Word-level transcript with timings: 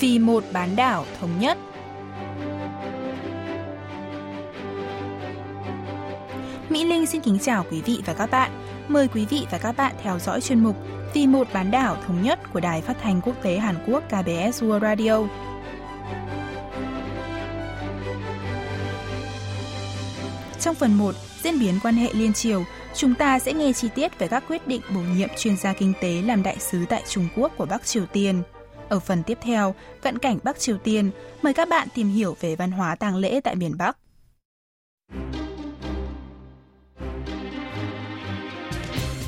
vì 0.00 0.18
một 0.18 0.44
bán 0.52 0.76
đảo 0.76 1.06
thống 1.20 1.30
nhất. 1.40 1.58
Mỹ 6.68 6.84
Linh 6.84 7.06
xin 7.06 7.20
kính 7.20 7.38
chào 7.38 7.64
quý 7.70 7.82
vị 7.82 8.02
và 8.06 8.14
các 8.14 8.30
bạn. 8.30 8.50
Mời 8.88 9.08
quý 9.08 9.26
vị 9.30 9.46
và 9.50 9.58
các 9.58 9.76
bạn 9.76 9.94
theo 10.02 10.18
dõi 10.18 10.40
chuyên 10.40 10.64
mục 10.64 10.76
Vì 11.14 11.26
một 11.26 11.48
bán 11.52 11.70
đảo 11.70 11.96
thống 12.06 12.22
nhất 12.22 12.38
của 12.52 12.60
Đài 12.60 12.80
Phát 12.80 12.96
thanh 13.02 13.20
Quốc 13.20 13.42
tế 13.42 13.58
Hàn 13.58 13.74
Quốc 13.86 14.04
KBS 14.08 14.62
World 14.62 14.80
Radio. 14.80 15.22
Trong 20.60 20.74
phần 20.74 20.94
1, 20.94 21.14
diễn 21.42 21.58
biến 21.58 21.74
quan 21.82 21.94
hệ 21.94 22.12
liên 22.12 22.32
triều, 22.32 22.64
chúng 22.94 23.14
ta 23.14 23.38
sẽ 23.38 23.52
nghe 23.52 23.72
chi 23.72 23.88
tiết 23.94 24.18
về 24.18 24.28
các 24.28 24.44
quyết 24.48 24.66
định 24.66 24.80
bổ 24.94 25.00
nhiệm 25.00 25.28
chuyên 25.38 25.56
gia 25.56 25.72
kinh 25.72 25.92
tế 26.00 26.22
làm 26.22 26.42
đại 26.42 26.56
sứ 26.58 26.84
tại 26.88 27.02
Trung 27.08 27.28
Quốc 27.36 27.52
của 27.56 27.66
Bắc 27.66 27.86
Triều 27.86 28.06
Tiên. 28.06 28.42
Ở 28.90 29.00
phần 29.00 29.22
tiếp 29.22 29.38
theo, 29.42 29.74
cận 30.00 30.18
cảnh 30.18 30.38
Bắc 30.42 30.58
Triều 30.58 30.78
Tiên, 30.78 31.10
mời 31.42 31.54
các 31.54 31.68
bạn 31.68 31.88
tìm 31.94 32.08
hiểu 32.08 32.36
về 32.40 32.56
văn 32.56 32.70
hóa 32.70 32.94
tang 32.94 33.16
lễ 33.16 33.40
tại 33.44 33.56
miền 33.56 33.76
Bắc. 33.78 33.96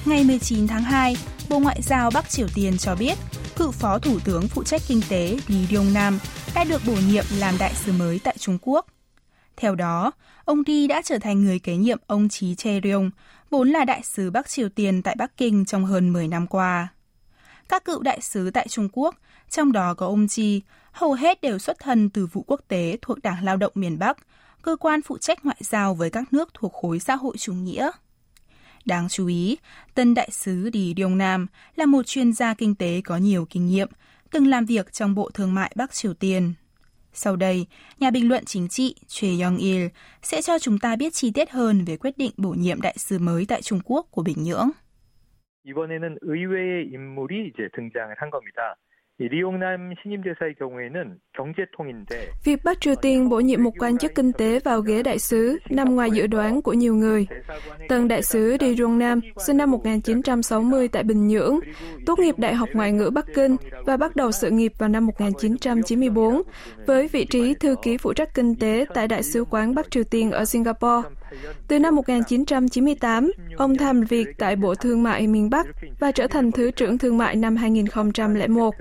Ngày 0.06 0.24
19 0.24 0.66
tháng 0.66 0.82
2, 0.82 1.16
Bộ 1.48 1.58
Ngoại 1.58 1.82
giao 1.82 2.10
Bắc 2.14 2.30
Triều 2.30 2.46
Tiên 2.54 2.78
cho 2.78 2.94
biết, 2.94 3.18
cựu 3.56 3.70
phó 3.70 3.98
thủ 3.98 4.18
tướng 4.24 4.48
phụ 4.48 4.64
trách 4.64 4.80
kinh 4.88 5.00
tế 5.08 5.36
Lee 5.48 5.76
Yong 5.76 5.94
Nam 5.94 6.18
đã 6.54 6.64
được 6.64 6.82
bổ 6.86 6.94
nhiệm 7.08 7.24
làm 7.38 7.54
đại 7.58 7.74
sứ 7.74 7.92
mới 7.92 8.20
tại 8.24 8.36
Trung 8.38 8.58
Quốc. 8.62 8.86
Theo 9.56 9.74
đó, 9.74 10.12
ông 10.44 10.62
Ri 10.66 10.86
đã 10.86 11.02
trở 11.04 11.18
thành 11.18 11.44
người 11.44 11.58
kế 11.58 11.76
nhiệm 11.76 11.98
ông 12.06 12.28
Chí 12.28 12.54
Che 12.54 12.80
Ryong, 12.84 13.10
vốn 13.50 13.68
là 13.68 13.84
đại 13.84 14.02
sứ 14.02 14.30
Bắc 14.30 14.48
Triều 14.48 14.68
Tiên 14.68 15.02
tại 15.02 15.14
Bắc 15.18 15.36
Kinh 15.36 15.64
trong 15.64 15.84
hơn 15.84 16.12
10 16.12 16.28
năm 16.28 16.46
qua. 16.46 16.88
Các 17.68 17.84
cựu 17.84 18.02
đại 18.02 18.20
sứ 18.20 18.50
tại 18.50 18.68
Trung 18.68 18.88
Quốc, 18.92 19.14
trong 19.51 19.71
đó 19.71 19.93
có 19.93 20.05
ông 20.05 20.27
Chi, 20.27 20.61
hầu 20.91 21.13
hết 21.13 21.41
đều 21.41 21.59
xuất 21.59 21.79
thân 21.79 22.09
từ 22.09 22.25
vụ 22.25 22.43
quốc 22.47 22.61
tế 22.67 22.97
thuộc 23.01 23.21
Đảng 23.23 23.43
Lao 23.43 23.57
động 23.57 23.71
miền 23.75 23.99
Bắc, 23.99 24.17
cơ 24.61 24.75
quan 24.75 25.01
phụ 25.01 25.17
trách 25.17 25.45
ngoại 25.45 25.57
giao 25.59 25.93
với 25.93 26.09
các 26.09 26.33
nước 26.33 26.53
thuộc 26.53 26.73
khối 26.73 26.99
xã 26.99 27.15
hội 27.15 27.37
chủ 27.37 27.53
nghĩa. 27.53 27.91
Đáng 28.85 29.07
chú 29.09 29.27
ý, 29.27 29.57
tân 29.93 30.13
đại 30.13 30.29
sứ 30.31 30.69
Đi 30.69 30.93
Dyong 30.97 31.17
Nam 31.17 31.47
là 31.75 31.85
một 31.85 32.03
chuyên 32.05 32.33
gia 32.33 32.53
kinh 32.53 32.75
tế 32.75 33.01
có 33.05 33.17
nhiều 33.17 33.45
kinh 33.49 33.67
nghiệm, 33.67 33.87
từng 34.31 34.47
làm 34.47 34.65
việc 34.65 34.93
trong 34.93 35.15
Bộ 35.15 35.29
Thương 35.33 35.53
mại 35.53 35.71
Bắc 35.75 35.93
Triều 35.93 36.13
Tiên. 36.13 36.53
Sau 37.13 37.35
đây, 37.35 37.67
nhà 37.99 38.11
bình 38.11 38.29
luận 38.29 38.45
chính 38.45 38.67
trị 38.67 38.95
Choi 39.07 39.29
Young-il 39.31 39.89
sẽ 40.21 40.41
cho 40.41 40.59
chúng 40.59 40.79
ta 40.79 40.95
biết 40.95 41.13
chi 41.13 41.31
tiết 41.31 41.51
hơn 41.51 41.85
về 41.85 41.97
quyết 41.97 42.17
định 42.17 42.31
bổ 42.37 42.49
nhiệm 42.49 42.81
đại 42.81 42.95
sứ 42.97 43.19
mới 43.19 43.45
tại 43.45 43.61
Trung 43.61 43.79
Quốc 43.85 44.07
của 44.11 44.23
Bình 44.23 44.43
Nhưỡng. 44.43 44.69
이번에는 45.67 46.17
의외의 46.21 46.87
인물이 46.95 47.51
이제 47.51 47.67
등장을 47.75 48.15
한 48.17 48.29
겁니다. 48.29 48.75
Việc 52.44 52.60
Bắc 52.64 52.80
Triều 52.80 52.94
Tiên 52.94 53.28
bổ 53.28 53.40
nhiệm 53.40 53.62
một 53.62 53.70
quan 53.78 53.98
chức 53.98 54.14
kinh 54.14 54.32
tế 54.32 54.60
vào 54.60 54.80
ghế 54.80 55.02
đại 55.02 55.18
sứ 55.18 55.58
nằm 55.70 55.94
ngoài 55.94 56.10
dự 56.10 56.26
đoán 56.26 56.62
của 56.62 56.72
nhiều 56.72 56.94
người. 56.94 57.26
Tân 57.88 58.08
đại 58.08 58.22
sứ 58.22 58.56
Đi 58.56 58.74
Jong 58.74 58.98
Nam, 58.98 59.20
sinh 59.46 59.56
năm 59.56 59.70
1960 59.70 60.88
tại 60.88 61.02
Bình 61.02 61.28
Nhưỡng, 61.28 61.58
tốt 62.06 62.18
nghiệp 62.18 62.34
Đại 62.38 62.54
học 62.54 62.68
Ngoại 62.72 62.92
ngữ 62.92 63.10
Bắc 63.10 63.26
Kinh 63.34 63.56
và 63.86 63.96
bắt 63.96 64.16
đầu 64.16 64.32
sự 64.32 64.50
nghiệp 64.50 64.72
vào 64.78 64.88
năm 64.88 65.06
1994 65.06 66.42
với 66.86 67.08
vị 67.08 67.24
trí 67.24 67.54
thư 67.54 67.76
ký 67.82 67.96
phụ 67.96 68.12
trách 68.12 68.34
kinh 68.34 68.54
tế 68.54 68.84
tại 68.94 69.08
Đại 69.08 69.22
sứ 69.22 69.44
quán 69.44 69.74
Bắc 69.74 69.90
Triều 69.90 70.04
Tiên 70.04 70.30
ở 70.30 70.44
Singapore. 70.44 71.08
Từ 71.68 71.78
năm 71.78 71.94
1998, 71.94 73.32
ông 73.56 73.76
tham 73.76 74.00
việc 74.00 74.26
tại 74.38 74.56
Bộ 74.56 74.74
Thương 74.74 75.02
mại 75.02 75.26
miền 75.26 75.50
Bắc 75.50 75.66
và 75.98 76.12
trở 76.12 76.26
thành 76.26 76.52
Thứ 76.52 76.70
trưởng 76.70 76.98
Thương 76.98 77.18
mại 77.18 77.36
năm 77.36 77.56
2001. 77.56 78.74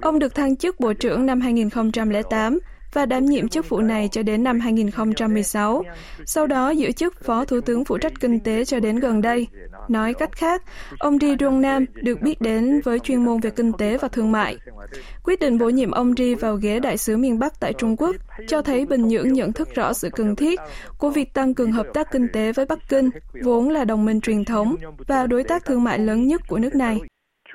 Ông 0.00 0.18
được 0.18 0.34
thăng 0.34 0.56
chức 0.56 0.80
Bộ 0.80 0.92
trưởng 0.92 1.26
năm 1.26 1.40
2008 1.40 2.58
và 2.93 3.05
đảm 3.05 3.25
nhiệm 3.25 3.47
chức 3.47 3.69
vụ 3.69 3.81
này 3.81 4.09
cho 4.11 4.23
đến 4.23 4.43
năm 4.43 4.59
2016, 4.59 5.83
sau 6.25 6.47
đó 6.47 6.69
giữ 6.69 6.91
chức 6.91 7.23
Phó 7.23 7.45
Thủ 7.45 7.61
tướng 7.61 7.85
phụ 7.85 7.97
trách 7.97 8.13
kinh 8.19 8.39
tế 8.39 8.65
cho 8.65 8.79
đến 8.79 8.99
gần 8.99 9.21
đây. 9.21 9.47
Nói 9.87 10.13
cách 10.13 10.31
khác, 10.31 10.63
ông 10.99 11.19
Ri 11.19 11.35
Rong 11.39 11.61
Nam 11.61 11.85
được 11.93 12.21
biết 12.21 12.41
đến 12.41 12.81
với 12.83 12.99
chuyên 12.99 13.25
môn 13.25 13.39
về 13.39 13.49
kinh 13.49 13.71
tế 13.73 13.97
và 13.97 14.07
thương 14.07 14.31
mại. 14.31 14.57
Quyết 15.23 15.39
định 15.39 15.57
bổ 15.57 15.69
nhiệm 15.69 15.91
ông 15.91 16.13
Ri 16.17 16.35
vào 16.35 16.55
ghế 16.55 16.79
đại 16.79 16.97
sứ 16.97 17.17
miền 17.17 17.39
Bắc 17.39 17.59
tại 17.59 17.73
Trung 17.73 17.95
Quốc 17.97 18.15
cho 18.47 18.61
thấy 18.61 18.85
Bình 18.85 19.07
Nhưỡng 19.07 19.33
nhận 19.33 19.53
thức 19.53 19.75
rõ 19.75 19.93
sự 19.93 20.09
cần 20.09 20.35
thiết 20.35 20.59
của 20.97 21.09
việc 21.09 21.33
tăng 21.33 21.53
cường 21.53 21.71
hợp 21.71 21.87
tác 21.93 22.11
kinh 22.11 22.27
tế 22.33 22.51
với 22.51 22.65
Bắc 22.65 22.79
Kinh, 22.89 23.09
vốn 23.43 23.69
là 23.69 23.85
đồng 23.85 24.05
minh 24.05 24.21
truyền 24.21 24.45
thống 24.45 24.75
và 25.07 25.27
đối 25.27 25.43
tác 25.43 25.65
thương 25.65 25.83
mại 25.83 25.99
lớn 25.99 26.27
nhất 26.27 26.41
của 26.47 26.57
nước 26.57 26.75
này. 26.75 26.99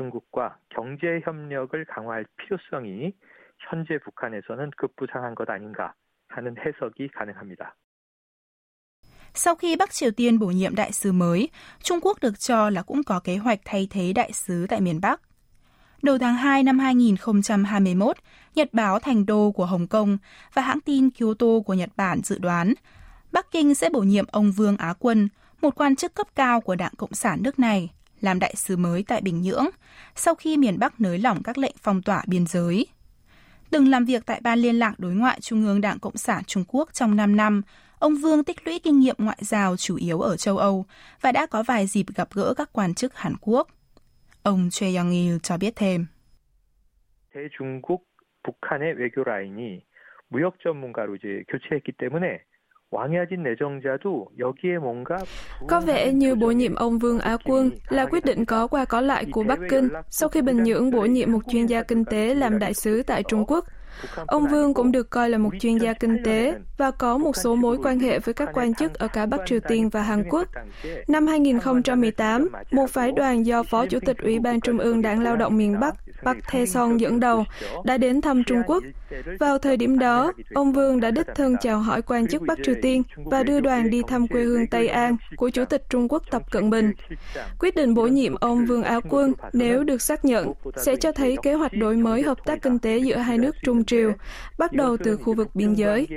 중국과 0.00 0.56
경제 0.70 1.20
협력을 1.26 1.84
강화할 1.92 2.24
필요성이 2.38 3.12
현재 3.70 3.98
북한에서는 3.98 4.70
급부상한 4.76 5.34
것 5.34 5.48
아닌가 5.50 5.94
하는 6.28 6.56
해석이 6.58 7.08
가능합니다. 7.08 7.76
Sau 9.34 9.54
khi 9.54 9.76
Bắc 9.76 9.90
Triều 9.92 10.10
Tiên 10.10 10.38
bổ 10.38 10.46
nhiệm 10.46 10.74
đại 10.74 10.92
sứ 10.92 11.12
mới, 11.12 11.48
Trung 11.82 11.98
Quốc 12.02 12.20
được 12.20 12.40
cho 12.40 12.70
là 12.70 12.82
cũng 12.82 13.02
có 13.02 13.20
kế 13.20 13.36
hoạch 13.36 13.60
thay 13.64 13.88
thế 13.90 14.12
đại 14.12 14.32
sứ 14.32 14.66
tại 14.68 14.80
miền 14.80 15.00
Bắc. 15.00 15.20
Đầu 16.02 16.18
tháng 16.18 16.34
2 16.34 16.62
năm 16.62 16.78
2021, 16.78 18.16
Nhật 18.54 18.68
báo 18.72 18.98
Thành 18.98 19.26
Đô 19.26 19.52
của 19.52 19.66
Hồng 19.66 19.86
Kông 19.86 20.18
và 20.54 20.62
hãng 20.62 20.80
tin 20.80 21.10
Kyoto 21.10 21.46
của 21.66 21.74
Nhật 21.74 21.90
Bản 21.96 22.20
dự 22.24 22.38
đoán 22.38 22.74
Bắc 23.32 23.50
Kinh 23.50 23.74
sẽ 23.74 23.88
bổ 23.88 24.00
nhiệm 24.00 24.24
ông 24.30 24.52
Vương 24.52 24.76
Á 24.76 24.94
Quân, 24.98 25.28
một 25.60 25.74
quan 25.74 25.96
chức 25.96 26.14
cấp 26.14 26.26
cao 26.34 26.60
của 26.60 26.74
Đảng 26.74 26.92
Cộng 26.96 27.12
sản 27.12 27.38
nước 27.42 27.58
này, 27.58 27.90
làm 28.20 28.38
đại 28.38 28.54
sứ 28.56 28.76
mới 28.76 29.04
tại 29.08 29.20
Bình 29.20 29.42
Nhưỡng, 29.42 29.66
sau 30.14 30.34
khi 30.34 30.56
miền 30.56 30.78
Bắc 30.78 31.00
nới 31.00 31.18
lỏng 31.18 31.42
các 31.42 31.58
lệnh 31.58 31.74
phong 31.82 32.02
tỏa 32.02 32.22
biên 32.26 32.46
giới. 32.46 32.86
Từng 33.74 33.88
làm 33.88 34.04
việc 34.04 34.26
tại 34.26 34.40
Ban 34.42 34.58
Liên 34.58 34.78
lạc 34.78 34.94
Đối 34.98 35.14
ngoại 35.14 35.40
Trung 35.40 35.66
ương 35.66 35.80
Đảng 35.80 35.98
Cộng 35.98 36.16
sản 36.16 36.44
Trung 36.44 36.64
Quốc 36.68 36.92
trong 36.92 37.16
5 37.16 37.36
năm, 37.36 37.62
ông 37.98 38.14
Vương 38.14 38.44
tích 38.44 38.66
lũy 38.66 38.80
kinh 38.82 39.00
nghiệm 39.00 39.16
ngoại 39.18 39.38
giao 39.40 39.76
chủ 39.76 39.96
yếu 39.96 40.20
ở 40.20 40.36
châu 40.36 40.58
Âu 40.58 40.84
và 41.20 41.32
đã 41.32 41.46
có 41.46 41.62
vài 41.62 41.86
dịp 41.86 42.06
gặp 42.14 42.28
gỡ 42.34 42.54
các 42.56 42.70
quan 42.72 42.94
chức 42.94 43.14
Hàn 43.14 43.34
Quốc. 43.40 43.68
Ông 44.42 44.68
Choi 44.70 44.94
Young-il 44.94 45.38
cho 45.42 45.56
biết 45.56 45.76
thêm. 45.76 46.06
대중국 47.34 48.02
북한의 48.42 48.94
외교 48.98 49.22
라인이 49.24 49.82
무역 50.28 50.58
전문가로 50.62 51.16
이제 51.16 51.44
교체했기 51.48 51.92
때문에 51.92 52.42
có 55.67 55.81
vẻ 55.81 56.13
như 56.13 56.35
bổ 56.35 56.51
nhiệm 56.51 56.75
ông 56.75 56.99
Vương 56.99 57.19
Á 57.19 57.37
Quân 57.45 57.71
là 57.89 58.05
quyết 58.05 58.25
định 58.25 58.45
có 58.45 58.67
qua 58.67 58.85
có 58.85 59.01
lại 59.01 59.25
của 59.31 59.43
Bắc 59.43 59.59
Kinh 59.69 59.89
sau 60.09 60.29
khi 60.29 60.41
Bình 60.41 60.63
Nhưỡng 60.63 60.91
bổ 60.91 61.01
nhiệm 61.01 61.31
một 61.31 61.39
chuyên 61.51 61.65
gia 61.65 61.83
kinh 61.83 62.05
tế 62.05 62.35
làm 62.35 62.59
đại 62.59 62.73
sứ 62.73 63.03
tại 63.03 63.23
Trung 63.23 63.45
Quốc. 63.47 63.65
Ông 64.27 64.47
Vương 64.47 64.73
cũng 64.73 64.91
được 64.91 65.09
coi 65.09 65.29
là 65.29 65.37
một 65.37 65.51
chuyên 65.59 65.77
gia 65.77 65.93
kinh 65.93 66.23
tế 66.23 66.55
và 66.77 66.91
có 66.91 67.17
một 67.17 67.35
số 67.35 67.55
mối 67.55 67.77
quan 67.83 67.99
hệ 67.99 68.19
với 68.19 68.33
các 68.33 68.49
quan 68.53 68.73
chức 68.73 68.93
ở 68.93 69.07
cả 69.07 69.25
Bắc 69.25 69.39
Triều 69.45 69.59
Tiên 69.67 69.89
và 69.89 70.01
Hàn 70.01 70.23
Quốc. 70.29 70.47
Năm 71.07 71.27
2018, 71.27 72.49
một 72.71 72.89
phái 72.89 73.11
đoàn 73.11 73.45
do 73.45 73.63
Phó 73.63 73.85
Chủ 73.85 73.99
tịch 74.05 74.17
Ủy 74.17 74.39
ban 74.39 74.61
Trung 74.61 74.77
ương 74.77 75.01
Đảng 75.01 75.23
Lao 75.23 75.35
động 75.35 75.57
miền 75.57 75.79
Bắc 75.79 75.95
Park 76.23 76.37
Tae-song 76.51 76.97
dẫn 76.97 77.19
đầu 77.19 77.45
đã 77.83 77.97
đến 77.97 78.21
thăm 78.21 78.43
Trung 78.43 78.61
Quốc. 78.67 78.83
Vào 79.39 79.57
thời 79.57 79.77
điểm 79.77 79.99
đó, 79.99 80.31
ông 80.53 80.73
Vương 80.73 80.99
đã 80.99 81.11
đích 81.11 81.27
thân 81.35 81.55
chào 81.61 81.79
hỏi 81.79 82.01
quan 82.01 82.27
chức 82.27 82.41
Bắc 82.41 82.57
Triều 82.63 82.75
Tiên 82.81 83.03
và 83.15 83.43
đưa 83.43 83.59
đoàn 83.59 83.89
đi 83.89 84.01
thăm 84.07 84.27
quê 84.27 84.43
hương 84.43 84.67
Tây 84.67 84.87
An 84.87 85.17
của 85.35 85.49
Chủ 85.49 85.65
tịch 85.65 85.83
Trung 85.89 86.07
Quốc 86.07 86.23
Tập 86.31 86.41
Cận 86.51 86.69
Bình. 86.69 86.93
Quyết 87.59 87.75
định 87.75 87.93
bổ 87.93 88.07
nhiệm 88.07 88.35
ông 88.35 88.65
Vương 88.65 88.83
Á 88.83 88.99
Quân 89.09 89.33
nếu 89.53 89.83
được 89.83 90.01
xác 90.01 90.25
nhận 90.25 90.53
sẽ 90.75 90.95
cho 90.95 91.11
thấy 91.11 91.37
kế 91.43 91.53
hoạch 91.53 91.73
đổi 91.73 91.95
mới 91.97 92.21
hợp 92.21 92.37
tác 92.45 92.61
kinh 92.61 92.79
tế 92.79 92.97
giữa 92.97 93.17
hai 93.17 93.37
nước 93.37 93.55
Trung 93.63 93.84
Triều, 93.87 94.13
bắt 94.57 94.71
đầu 94.71 94.97
từ 95.03 95.17
khu 95.17 95.35
vực 95.35 95.47
biên 95.53 95.73
giới. 95.73 96.07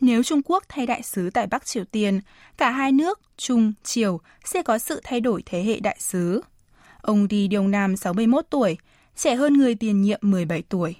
Nếu 0.00 0.22
Trung 0.22 0.40
Quốc 0.44 0.62
thay 0.68 0.86
đại 0.86 1.02
sứ 1.02 1.30
tại 1.30 1.46
Bắc 1.46 1.64
Triều 1.64 1.84
Tiên, 1.84 2.20
cả 2.58 2.70
hai 2.70 2.92
nước 2.92 3.20
Trung, 3.36 3.72
Triều 3.82 4.18
sẽ 4.44 4.62
có 4.62 4.78
sự 4.78 5.00
thay 5.04 5.20
đổi 5.20 5.42
thế 5.46 5.62
hệ 5.62 5.80
đại 5.80 5.96
sứ. 5.98 6.40
Ông 7.02 7.28
Đi 7.28 7.48
Điong 7.48 7.70
Nam 7.70 7.96
61 7.96 8.44
tuổi, 8.50 8.78
trẻ 9.14 9.34
hơn 9.34 9.52
người 9.52 9.74
tiền 9.74 10.02
nhiệm 10.02 10.18
17 10.22 10.62
tuổi. 10.68 10.96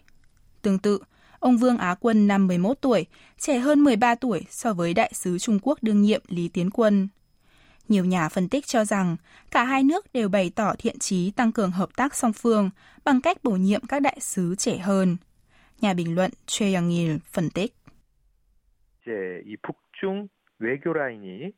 Tương 0.63 0.79
tự, 0.79 0.99
ông 1.42 1.58
Vương 1.58 1.78
Á 1.78 1.96
Quân 2.00 2.28
năm 2.28 2.48
11 2.48 2.74
tuổi, 2.82 3.06
trẻ 3.38 3.58
hơn 3.58 3.80
13 3.80 4.16
tuổi 4.16 4.46
so 4.50 4.74
với 4.74 4.94
đại 4.94 5.12
sứ 5.14 5.38
Trung 5.40 5.60
Quốc 5.62 5.78
đương 5.82 6.02
nhiệm 6.02 6.22
Lý 6.28 6.50
Tiến 6.54 6.70
Quân. 6.74 7.08
Nhiều 7.88 8.06
nhà 8.06 8.30
phân 8.30 8.50
tích 8.50 8.66
cho 8.66 8.86
rằng 8.86 9.16
cả 9.52 9.64
hai 9.64 9.84
nước 9.84 10.14
đều 10.14 10.30
bày 10.30 10.52
tỏ 10.56 10.74
thiện 10.80 11.00
chí 11.00 11.32
tăng 11.32 11.52
cường 11.52 11.72
hợp 11.72 11.90
tác 11.96 12.16
song 12.16 12.34
phương 12.34 12.70
bằng 13.06 13.22
cách 13.22 13.38
bổ 13.44 13.52
nhiệm 13.52 13.82
các 13.90 14.02
đại 14.02 14.18
sứ 14.20 14.56
trẻ 14.56 14.78
hơn. 14.78 15.18
Nhà 15.82 15.94
bình 15.94 16.16
luận 16.16 16.32
Choi 16.46 16.74
Young-il 16.74 17.18
phân 17.34 17.50
tích. 17.50 17.74
이제 19.08 19.42
이 19.46 19.56
북중 19.64 20.28
외교 20.60 20.92
라인이 20.92 21.52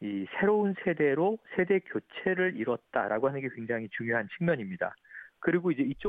이 0.00 0.26
새로운 0.40 0.74
세대로 0.84 1.38
세대 1.54 1.80
교체를 1.80 2.56
이뤘다라고 2.56 3.28
하는 3.28 3.40
게 3.42 3.48
굉장히 3.54 3.88
중요한 3.92 4.26
측면입니다. 4.38 4.94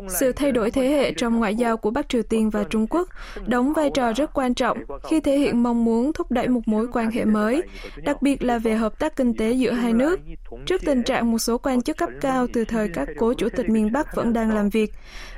Sự 0.08 0.32
thay 0.32 0.52
đổi 0.52 0.70
thế 0.70 0.88
hệ 0.88 1.12
trong 1.12 1.38
ngoại 1.38 1.54
giao 1.54 1.76
của 1.76 1.90
Bắc 1.90 2.08
Triều 2.08 2.22
Tiên 2.22 2.50
và 2.50 2.64
Trung 2.64 2.86
Quốc 2.90 3.08
đóng 3.46 3.72
vai 3.72 3.90
trò 3.94 4.12
rất 4.12 4.30
quan 4.34 4.54
trọng 4.54 4.78
khi 5.08 5.20
thể 5.20 5.38
hiện 5.38 5.62
mong 5.62 5.84
muốn 5.84 6.12
thúc 6.12 6.30
đẩy 6.30 6.48
một 6.48 6.60
mối 6.66 6.86
quan 6.92 7.10
hệ 7.10 7.25
mới, 7.25 7.62
đặc 7.96 8.22
biệt 8.22 8.42
là 8.42 8.58
về 8.58 8.75
hợp 8.75 8.98
tác 8.98 9.16
kinh 9.16 9.36
tế 9.36 9.52
giữa 9.52 9.72
hai 9.72 9.92
nước. 9.92 10.20
Trước 10.66 10.80
tình 10.86 11.02
trạng 11.02 11.30
một 11.30 11.38
số 11.38 11.58
quan 11.58 11.82
chức 11.82 11.96
cấp 11.96 12.08
cao 12.20 12.46
từ 12.52 12.64
thời 12.64 12.88
các 12.94 13.08
cố 13.19 13.34
chủ 13.34 13.48
tịch 13.48 13.69
miền 13.69 13.92
Bắc 13.92 14.16
vẫn 14.16 14.32
đang 14.32 14.54
làm 14.54 14.69
việc, 14.69 14.92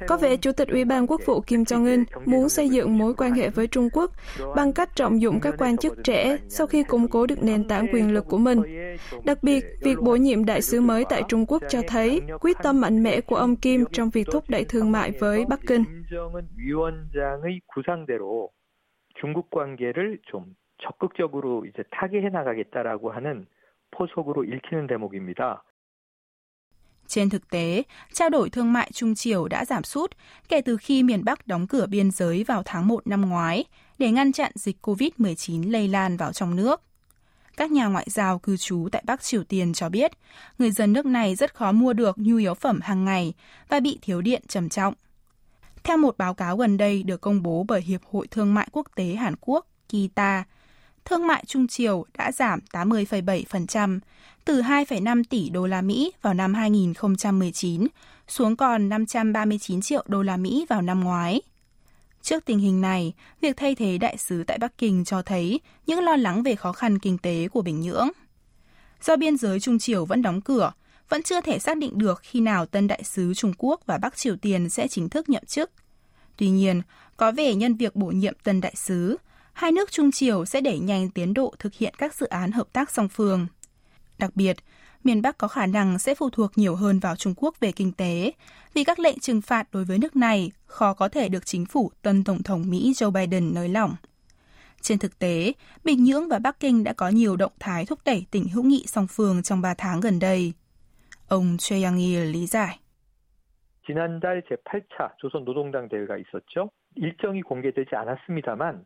có 0.06 0.16
vẻ 0.16 0.36
Chủ 0.36 0.52
tịch 0.52 0.68
Ủy 0.68 0.84
ban 0.84 1.06
Quốc 1.06 1.20
vụ 1.26 1.40
Kim 1.40 1.62
Jong-un 1.62 2.04
muốn 2.26 2.48
xây 2.48 2.68
dựng 2.68 2.98
mối 2.98 3.14
quan 3.14 3.32
hệ 3.32 3.48
với 3.48 3.66
Trung 3.66 3.88
Quốc 3.92 4.12
bằng 4.56 4.72
cách 4.72 4.96
trọng 4.96 5.20
dụng 5.20 5.40
các 5.40 5.54
quan 5.58 5.76
chức 5.76 5.94
trẻ 6.04 6.36
sau 6.48 6.66
khi 6.66 6.82
củng 6.82 7.08
cố 7.08 7.26
được 7.26 7.42
nền 7.42 7.68
tảng 7.68 7.86
quyền 7.92 8.14
lực 8.14 8.24
của 8.28 8.38
mình. 8.38 8.62
Đặc 9.24 9.42
biệt, 9.42 9.64
việc 9.80 10.00
bổ 10.00 10.16
nhiệm 10.16 10.44
đại 10.44 10.62
sứ 10.62 10.80
mới 10.80 11.04
tại 11.08 11.22
Trung 11.28 11.46
Quốc 11.46 11.62
cho 11.68 11.80
thấy 11.88 12.20
quyết 12.40 12.56
tâm 12.62 12.80
mạnh 12.80 13.02
mẽ 13.02 13.20
của 13.20 13.36
ông 13.36 13.56
Kim 13.56 13.79
trong 13.91 14.09
việc 14.09 14.27
thúc 14.31 14.43
đẩy 14.47 14.65
thương 14.65 14.91
mại 14.91 15.11
với 15.11 15.45
Bắc 15.45 15.59
Kinh. 15.67 15.83
중국 19.21 19.49
관계를 19.49 20.19
좀 20.29 20.55
적극적으로 20.77 21.65
이제 21.65 21.83
타개해 21.91 22.29
나가겠다라고 22.29 23.11
하는 23.11 23.47
포석으로 23.91 24.43
읽히는 24.43 24.87
대목입니다. 24.87 25.63
Trên 27.07 27.29
thực 27.29 27.49
tế, 27.49 27.83
trao 28.13 28.29
đổi 28.29 28.49
thương 28.49 28.73
mại 28.73 28.89
Trung 28.93 29.15
Triều 29.15 29.47
đã 29.47 29.65
giảm 29.65 29.83
sút 29.83 30.11
kể 30.49 30.61
từ 30.61 30.77
khi 30.77 31.03
miền 31.03 31.23
Bắc 31.25 31.47
đóng 31.47 31.67
cửa 31.67 31.85
biên 31.89 32.11
giới 32.11 32.43
vào 32.43 32.63
tháng 32.65 32.87
1 32.87 33.07
năm 33.07 33.29
ngoái 33.29 33.63
để 33.97 34.11
ngăn 34.11 34.31
chặn 34.31 34.51
dịch 34.55 34.77
COVID-19 34.81 35.71
lây 35.71 35.87
lan 35.87 36.17
vào 36.17 36.33
trong 36.33 36.55
nước. 36.55 36.81
Các 37.56 37.70
nhà 37.70 37.86
ngoại 37.86 38.06
giao 38.10 38.38
cư 38.38 38.56
trú 38.56 38.88
tại 38.92 39.02
Bắc 39.06 39.22
Triều 39.22 39.44
Tiên 39.44 39.72
cho 39.72 39.88
biết, 39.88 40.12
người 40.58 40.70
dân 40.70 40.92
nước 40.92 41.06
này 41.06 41.34
rất 41.34 41.54
khó 41.54 41.72
mua 41.72 41.92
được 41.92 42.18
nhu 42.18 42.36
yếu 42.36 42.54
phẩm 42.54 42.80
hàng 42.82 43.04
ngày 43.04 43.34
và 43.68 43.80
bị 43.80 43.98
thiếu 44.02 44.20
điện 44.20 44.42
trầm 44.48 44.68
trọng. 44.68 44.94
Theo 45.82 45.96
một 45.96 46.18
báo 46.18 46.34
cáo 46.34 46.56
gần 46.56 46.76
đây 46.76 47.02
được 47.02 47.20
công 47.20 47.42
bố 47.42 47.64
bởi 47.68 47.80
Hiệp 47.80 48.00
hội 48.10 48.26
Thương 48.26 48.54
mại 48.54 48.68
Quốc 48.72 48.86
tế 48.94 49.04
Hàn 49.04 49.34
Quốc, 49.40 49.66
KITA, 49.88 50.44
thương 51.04 51.26
mại 51.26 51.44
Trung 51.46 51.66
Triều 51.66 52.04
đã 52.18 52.32
giảm 52.32 52.60
80,7%, 52.72 54.00
từ 54.44 54.62
2,5 54.62 55.22
tỷ 55.30 55.50
đô 55.50 55.66
la 55.66 55.82
Mỹ 55.82 56.12
vào 56.22 56.34
năm 56.34 56.54
2019 56.54 57.86
xuống 58.28 58.56
còn 58.56 58.88
539 58.88 59.80
triệu 59.80 60.04
đô 60.06 60.22
la 60.22 60.36
Mỹ 60.36 60.66
vào 60.68 60.82
năm 60.82 61.00
ngoái. 61.00 61.42
Trước 62.22 62.44
tình 62.44 62.58
hình 62.58 62.80
này, 62.80 63.12
việc 63.40 63.56
thay 63.56 63.74
thế 63.74 63.98
đại 63.98 64.16
sứ 64.16 64.44
tại 64.44 64.58
Bắc 64.58 64.78
Kinh 64.78 65.04
cho 65.04 65.22
thấy 65.22 65.60
những 65.86 66.00
lo 66.00 66.16
lắng 66.16 66.42
về 66.42 66.54
khó 66.54 66.72
khăn 66.72 66.98
kinh 66.98 67.18
tế 67.18 67.48
của 67.48 67.62
Bình 67.62 67.80
Nhưỡng. 67.80 68.08
Do 69.02 69.16
biên 69.16 69.36
giới 69.36 69.60
Trung 69.60 69.78
Triều 69.78 70.04
vẫn 70.04 70.22
đóng 70.22 70.40
cửa, 70.40 70.72
vẫn 71.08 71.22
chưa 71.22 71.40
thể 71.40 71.58
xác 71.58 71.76
định 71.76 71.98
được 71.98 72.20
khi 72.22 72.40
nào 72.40 72.66
tân 72.66 72.86
đại 72.86 73.04
sứ 73.04 73.34
Trung 73.34 73.52
Quốc 73.58 73.80
và 73.86 73.98
Bắc 73.98 74.16
Triều 74.16 74.36
Tiên 74.36 74.70
sẽ 74.70 74.88
chính 74.88 75.08
thức 75.08 75.28
nhậm 75.28 75.44
chức. 75.44 75.70
Tuy 76.36 76.48
nhiên, 76.48 76.82
có 77.16 77.32
vẻ 77.32 77.54
nhân 77.54 77.74
việc 77.74 77.96
bổ 77.96 78.06
nhiệm 78.06 78.34
tân 78.44 78.60
đại 78.60 78.74
sứ, 78.76 79.16
hai 79.52 79.72
nước 79.72 79.92
Trung 79.92 80.10
Triều 80.10 80.44
sẽ 80.44 80.60
đẩy 80.60 80.78
nhanh 80.78 81.10
tiến 81.10 81.34
độ 81.34 81.54
thực 81.58 81.74
hiện 81.74 81.94
các 81.98 82.14
dự 82.14 82.26
án 82.26 82.52
hợp 82.52 82.72
tác 82.72 82.90
song 82.90 83.08
phương. 83.08 83.46
Đặc 84.18 84.30
biệt, 84.34 84.56
miền 85.03 85.21
Bắc 85.21 85.37
có 85.37 85.47
khả 85.47 85.65
năng 85.65 85.99
sẽ 85.99 86.15
phụ 86.15 86.29
thuộc 86.29 86.51
nhiều 86.55 86.75
hơn 86.75 86.99
vào 86.99 87.15
Trung 87.15 87.33
Quốc 87.37 87.59
về 87.59 87.71
kinh 87.71 87.91
tế, 87.91 88.31
vì 88.73 88.83
các 88.83 88.99
lệnh 88.99 89.19
trừng 89.19 89.41
phạt 89.41 89.67
đối 89.71 89.85
với 89.85 89.97
nước 89.97 90.15
này 90.15 90.51
khó 90.65 90.93
có 90.93 91.09
thể 91.09 91.29
được 91.29 91.45
chính 91.45 91.65
phủ 91.65 91.91
tân 92.01 92.23
Tổng 92.23 92.43
thống 92.43 92.63
Mỹ 92.69 92.93
Joe 92.95 93.11
Biden 93.11 93.53
nới 93.53 93.69
lỏng. 93.69 93.95
Trên 94.81 94.99
thực 94.99 95.19
tế, 95.19 95.53
Bình 95.83 96.03
Nhưỡng 96.03 96.29
và 96.29 96.39
Bắc 96.39 96.59
Kinh 96.59 96.83
đã 96.83 96.93
có 96.93 97.09
nhiều 97.09 97.35
động 97.35 97.51
thái 97.59 97.85
thúc 97.85 97.99
đẩy 98.05 98.25
tình 98.31 98.47
hữu 98.47 98.63
nghị 98.63 98.83
song 98.87 99.07
phương 99.09 99.43
trong 99.43 99.61
3 99.61 99.73
tháng 99.73 99.99
gần 99.99 100.19
đây. 100.19 100.53
Ông 101.27 101.57
Choi 101.59 101.81
Yang-il 101.83 102.31
lý 102.31 102.45
giải. 102.45 102.79
지난달 103.87 104.41
제8차 104.49 105.13
조선 105.17 105.45
노동당 105.45 105.87
대회가 105.89 106.17
있었죠. 106.17 106.69
일정이 106.95 107.41
공개되지 107.41 107.95
않았습니다만 107.95 108.85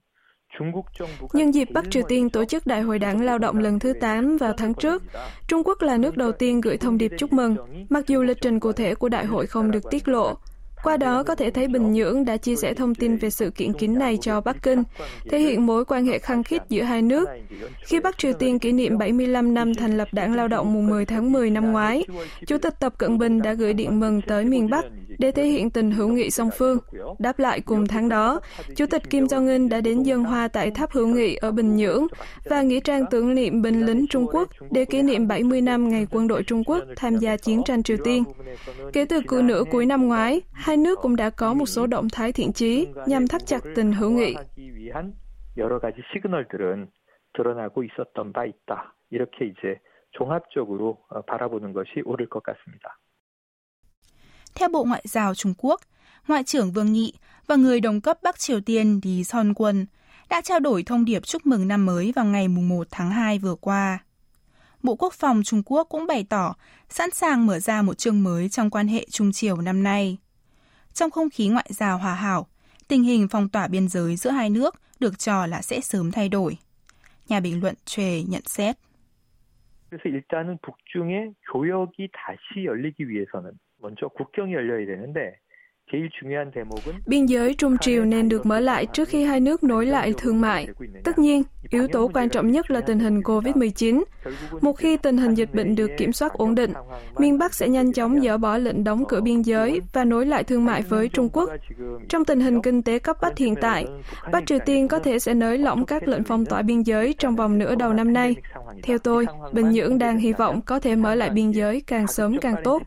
Nhân 1.33 1.55
dịp 1.55 1.69
Bắc 1.71 1.91
Triều 1.91 2.03
Tiên 2.09 2.31
tổ 2.31 2.45
chức 2.45 2.67
Đại 2.67 2.83
hội 2.83 2.99
đảng 2.99 3.25
lao 3.25 3.39
động 3.39 3.59
lần 3.59 3.79
thứ 3.79 3.93
8 4.01 4.37
vào 4.37 4.53
tháng 4.53 4.75
trước, 4.75 5.03
Trung 5.49 5.63
Quốc 5.65 5.83
là 5.83 5.97
nước 5.97 6.17
đầu 6.17 6.33
tiên 6.33 6.61
gửi 6.61 6.77
thông 6.77 6.99
điệp 6.99 7.13
chúc 7.19 7.33
mừng, 7.33 7.57
mặc 7.91 8.07
dù 8.07 8.23
lịch 8.23 8.41
trình 8.41 8.61
cụ 8.61 8.73
thể 8.73 8.95
của 8.95 9.09
đại 9.09 9.25
hội 9.25 9.47
không 9.47 9.71
được 9.71 9.91
tiết 9.91 10.09
lộ. 10.09 10.37
Qua 10.85 10.97
đó 10.97 11.23
có 11.23 11.35
thể 11.35 11.51
thấy 11.51 11.69
Bình 11.69 11.93
Nhưỡng 11.93 12.25
đã 12.25 12.37
chia 12.37 12.57
sẻ 12.57 12.75
thông 12.75 12.95
tin 12.95 13.17
về 13.17 13.31
sự 13.31 13.51
kiện 13.51 13.73
kín 13.73 13.99
này 13.99 14.19
cho 14.21 14.41
Bắc 14.41 14.63
Kinh, 14.63 14.83
thể 15.31 15.39
hiện 15.39 15.67
mối 15.67 15.85
quan 15.85 16.07
hệ 16.07 16.19
khăng 16.19 16.43
khít 16.43 16.63
giữa 16.69 16.83
hai 16.83 17.03
nước. 17.03 17.29
Khi 17.87 18.01
Bắc 18.01 18.19
Triều 18.19 18.33
Tiên 18.33 18.59
kỷ 18.59 18.73
niệm 18.73 18.99
75 18.99 19.55
năm 19.55 19.75
thành 19.75 19.97
lập 19.97 20.09
Đảng 20.13 20.35
Lao 20.35 20.49
động 20.49 20.73
mùng 20.73 20.87
10 20.87 21.07
tháng 21.07 21.33
10 21.33 21.51
năm 21.51 21.73
ngoái, 21.73 22.05
Chủ 22.47 22.59
tịch 22.59 22.75
Tập 22.81 22.95
Cận 22.99 23.19
Bình 23.19 23.43
đã 23.43 23.53
gửi 23.53 23.73
điện 23.73 24.01
mừng 24.01 24.21
tới 24.23 24.45
miền 24.45 24.71
Bắc 24.71 24.85
để 25.19 25.31
thể 25.31 25.47
hiện 25.47 25.71
tình 25.71 25.91
hữu 25.91 26.09
nghị 26.09 26.31
song 26.31 26.51
phương. 26.59 26.79
Đáp 27.19 27.39
lại 27.39 27.61
cùng 27.61 27.87
tháng 27.87 28.09
đó, 28.09 28.41
Chủ 28.77 28.87
tịch 28.87 29.11
Kim 29.11 29.25
Jong-un 29.25 29.69
đã 29.69 29.81
đến 29.81 30.03
dân 30.03 30.25
hoa 30.25 30.49
tại 30.49 30.71
tháp 30.71 30.93
hữu 30.93 31.07
nghị 31.07 31.35
ở 31.35 31.51
Bình 31.51 31.77
Nhưỡng 31.77 32.07
và 32.45 32.63
nghĩa 32.63 32.81
trang 32.81 33.05
tưởng 33.11 33.35
niệm 33.35 33.63
binh 33.63 33.87
lính 33.87 34.07
Trung 34.11 34.27
Quốc 34.33 34.49
để 34.71 34.85
kỷ 34.85 35.03
niệm 35.03 35.29
70 35.29 35.61
năm 35.61 35.89
ngày 35.89 36.07
quân 36.11 36.29
đội 36.29 36.43
Trung 36.43 36.65
Quốc 36.65 36.85
tham 36.97 37.19
gia 37.19 37.37
chiến 37.37 37.63
tranh 37.65 37.83
Triều 37.83 37.97
Tiên. 38.05 38.25
Kể 38.93 39.05
từ 39.05 39.21
cuối 39.27 39.43
nửa 39.43 39.63
cuối 39.71 39.87
năm 39.87 40.09
ngoái, 40.09 40.41
hai 40.53 40.74
hai 40.75 40.79
nước 40.79 40.99
cũng 41.03 41.17
đã 41.17 41.31
có 41.31 41.55
một 41.55 41.67
số 41.67 41.87
động 41.87 42.09
thái 42.13 42.33
thiện 42.33 42.53
chí 42.53 42.87
nhằm 43.07 43.29
thắt 43.29 43.47
chặt 43.47 43.63
tình 43.75 43.93
hữu 43.93 44.11
nghị. 44.11 44.35
Theo 54.55 54.69
Bộ 54.69 54.85
Ngoại 54.85 55.03
giao 55.05 55.35
Trung 55.35 55.55
Quốc, 55.59 55.81
Ngoại 56.29 56.45
trưởng 56.45 56.73
Vương 56.73 56.93
Nghị 56.93 57.15
và 57.47 57.57
người 57.57 57.81
đồng 57.81 58.01
cấp 58.01 58.19
Bắc 58.23 58.39
Triều 58.39 58.61
Tiên 58.61 59.01
Lý 59.05 59.25
Son 59.25 59.55
Quân 59.55 59.87
đã 60.31 60.41
trao 60.41 60.61
đổi 60.61 60.83
thông 60.83 61.05
điệp 61.05 61.23
chúc 61.23 61.47
mừng 61.47 61.69
năm 61.69 61.87
mới 61.87 62.13
vào 62.17 62.25
ngày 62.25 62.49
1 62.49 62.87
tháng 62.91 63.11
2 63.11 63.39
vừa 63.39 63.55
qua. 63.55 63.99
Bộ 64.83 64.97
Quốc 64.97 65.13
phòng 65.13 65.43
Trung 65.45 65.63
Quốc 65.67 65.87
cũng 65.91 66.07
bày 66.07 66.27
tỏ 66.29 66.55
sẵn 66.89 67.11
sàng 67.11 67.47
mở 67.47 67.59
ra 67.59 67.83
một 67.83 67.99
chương 67.99 68.23
mới 68.23 68.49
trong 68.49 68.71
quan 68.71 68.89
hệ 68.89 69.07
Trung 69.11 69.33
Triều 69.33 69.57
năm 69.57 69.83
nay. 69.83 70.19
Trong 70.94 71.12
không 71.12 71.30
khí 71.30 71.48
ngoại 71.48 71.68
giao 71.70 71.98
hòa 71.98 72.14
hảo, 72.14 72.48
tình 72.88 73.04
hình 73.04 73.28
phong 73.32 73.50
tỏa 73.50 73.68
biên 73.68 73.88
giới 73.88 74.16
giữa 74.16 74.30
hai 74.30 74.50
nước 74.50 74.76
được 75.00 75.20
cho 75.20 75.46
là 75.46 75.62
sẽ 75.62 75.82
sớm 75.82 76.12
thay 76.12 76.30
đổi. 76.30 76.58
Nhà 77.28 77.40
bình 77.40 77.62
luận 77.62 77.76
Chue 77.86 78.24
nhận 78.24 78.42
xét. 78.46 78.76
그래서 79.90 80.10
일단은 80.10 80.58
북중의 80.62 81.34
교역이 81.52 82.10
다시 82.14 82.66
열리기 82.66 83.10
위해서는 83.10 83.52
먼저 83.82 84.08
국경이 84.08 84.54
열려야 84.54 84.86
되는데 84.86 85.40
Biên 87.07 87.27
giới 87.27 87.55
Trung 87.55 87.79
Triều 87.79 88.05
nên 88.05 88.29
được 88.29 88.47
mở 88.47 88.61
lại 88.61 88.87
trước 88.87 89.09
khi 89.09 89.25
hai 89.25 89.41
nước 89.41 89.65
nối 89.65 89.87
lại 89.87 90.13
thương 90.19 90.41
mại. 90.41 90.67
Tất 91.05 91.19
nhiên, 91.19 91.43
yếu 91.71 91.89
tố 91.89 92.11
quan 92.15 92.29
trọng 92.29 92.51
nhất 92.51 92.71
là 92.71 92.81
tình 92.81 92.99
hình 92.99 93.21
COVID-19. 93.21 94.03
Một 94.61 94.73
khi 94.73 94.97
tình 94.97 95.17
hình 95.17 95.35
dịch 95.35 95.55
bệnh 95.55 95.75
được 95.75 95.91
kiểm 95.97 96.13
soát 96.13 96.33
ổn 96.33 96.55
định, 96.55 96.73
miền 97.19 97.39
Bắc 97.39 97.55
sẽ 97.55 97.69
nhanh 97.69 97.93
chóng 97.93 98.21
dỡ 98.21 98.39
bỏ 98.39 98.59
lệnh 98.59 98.85
đóng 98.85 99.05
cửa 99.09 99.21
biên 99.21 99.43
giới 99.43 99.81
và 99.93 100.05
nối 100.05 100.27
lại 100.27 100.45
thương 100.45 100.65
mại 100.65 100.83
với 100.83 101.09
Trung 101.09 101.29
Quốc. 101.33 101.51
Trong 102.09 102.25
tình 102.25 102.41
hình 102.41 102.63
kinh 102.63 102.83
tế 102.83 102.99
cấp 102.99 103.17
bách 103.23 103.39
hiện 103.39 103.55
tại, 103.61 103.87
Bắc 104.33 104.47
Triều 104.47 104.59
Tiên 104.67 104.89
có 104.89 104.99
thể 104.99 105.19
sẽ 105.19 105.35
nới 105.35 105.59
lỏng 105.59 105.87
các 105.87 106.09
lệnh 106.09 106.25
phong 106.25 106.47
tỏa 106.47 106.63
biên 106.63 106.83
giới 106.83 107.15
trong 107.19 107.37
vòng 107.37 107.59
nửa 107.59 107.75
đầu 107.75 107.93
năm 107.93 108.13
nay. 108.13 108.35
Theo 108.83 108.99
tôi, 108.99 109.27
Bình 109.53 109.71
Nhưỡng 109.71 109.99
đang 109.99 110.19
hy 110.19 110.33
vọng 110.33 110.61
có 110.67 110.81
thể 110.81 110.97
mở 110.97 111.15
lại 111.15 111.31
biên 111.31 111.51
giới 111.51 111.81
càng 111.87 112.07
sớm 112.07 112.39
càng 112.39 112.57
tốt. 112.65 112.83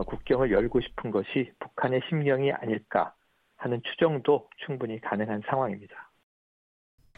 국경을 0.00 0.50
열고 0.50 0.80
싶은 0.80 1.10
것이 1.10 1.50
북한의 1.58 2.00
심령이 2.08 2.52
아닐까 2.52 3.14
하는 3.56 3.80
추정도 3.82 4.48
충분히 4.66 5.00
가능한 5.00 5.42
상황입니다. 5.48 6.10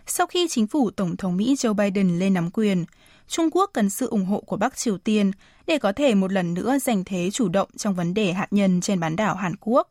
Sau 0.07 0.27
khi 0.27 0.49
chính 0.49 0.67
phủ 0.67 0.91
Tổng 0.91 1.17
thống 1.17 1.37
Mỹ 1.37 1.55
Joe 1.55 1.75
Biden 1.75 2.19
lên 2.19 2.35
nắm 2.35 2.51
quyền, 2.51 2.85
Trung 3.27 3.51
Quốc 3.53 3.71
cần 3.75 3.91
sự 3.91 4.09
ủng 4.09 4.25
hộ 4.25 4.41
của 4.41 4.57
Bắc 4.57 4.77
Triều 4.77 4.99
Tiên 4.99 5.31
để 5.67 5.79
có 5.79 5.93
thể 5.93 6.15
một 6.15 6.33
lần 6.33 6.55
nữa 6.55 6.79
giành 6.79 7.05
thế 7.05 7.31
chủ 7.31 7.49
động 7.49 7.69
trong 7.77 7.95
vấn 7.95 8.15
đề 8.15 8.33
hạt 8.33 8.47
nhân 8.51 8.81
trên 8.81 9.01
bán 9.01 9.17
đảo 9.17 9.35
Hàn 9.35 9.53
Quốc. 9.61 9.89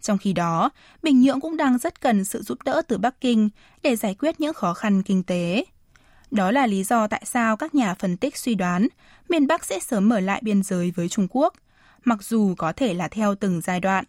Trong 0.00 0.18
khi 0.18 0.32
đó, 0.32 0.70
Bình 1.02 1.20
Nhưỡng 1.20 1.40
cũng 1.40 1.56
đang 1.56 1.78
rất 1.78 2.00
cần 2.00 2.24
sự 2.24 2.42
giúp 2.42 2.58
đỡ 2.64 2.82
từ 2.88 2.98
Bắc 2.98 3.20
Kinh 3.20 3.48
để 3.82 3.96
giải 3.96 4.14
quyết 4.14 4.40
những 4.40 4.54
khó 4.54 4.74
khăn 4.74 5.02
kinh 5.02 5.22
tế. 5.22 5.64
Đó 6.30 6.50
là 6.50 6.66
lý 6.66 6.82
do 6.82 7.06
tại 7.06 7.22
sao 7.24 7.56
các 7.56 7.74
nhà 7.74 7.94
phân 7.94 8.16
tích 8.16 8.36
suy 8.36 8.54
đoán 8.54 8.88
miền 9.28 9.46
Bắc 9.46 9.64
sẽ 9.64 9.80
sớm 9.80 10.08
mở 10.08 10.20
lại 10.20 10.40
biên 10.44 10.62
giới 10.62 10.92
với 10.96 11.08
Trung 11.08 11.26
Quốc – 11.30 11.62
mặc 12.03 12.23
dù 12.23 12.55
có 12.57 12.71
thể 12.71 12.93
là 12.93 13.07
theo 13.07 13.35
từng 13.35 13.61
giai 13.61 13.79
đoạn. 13.79 14.05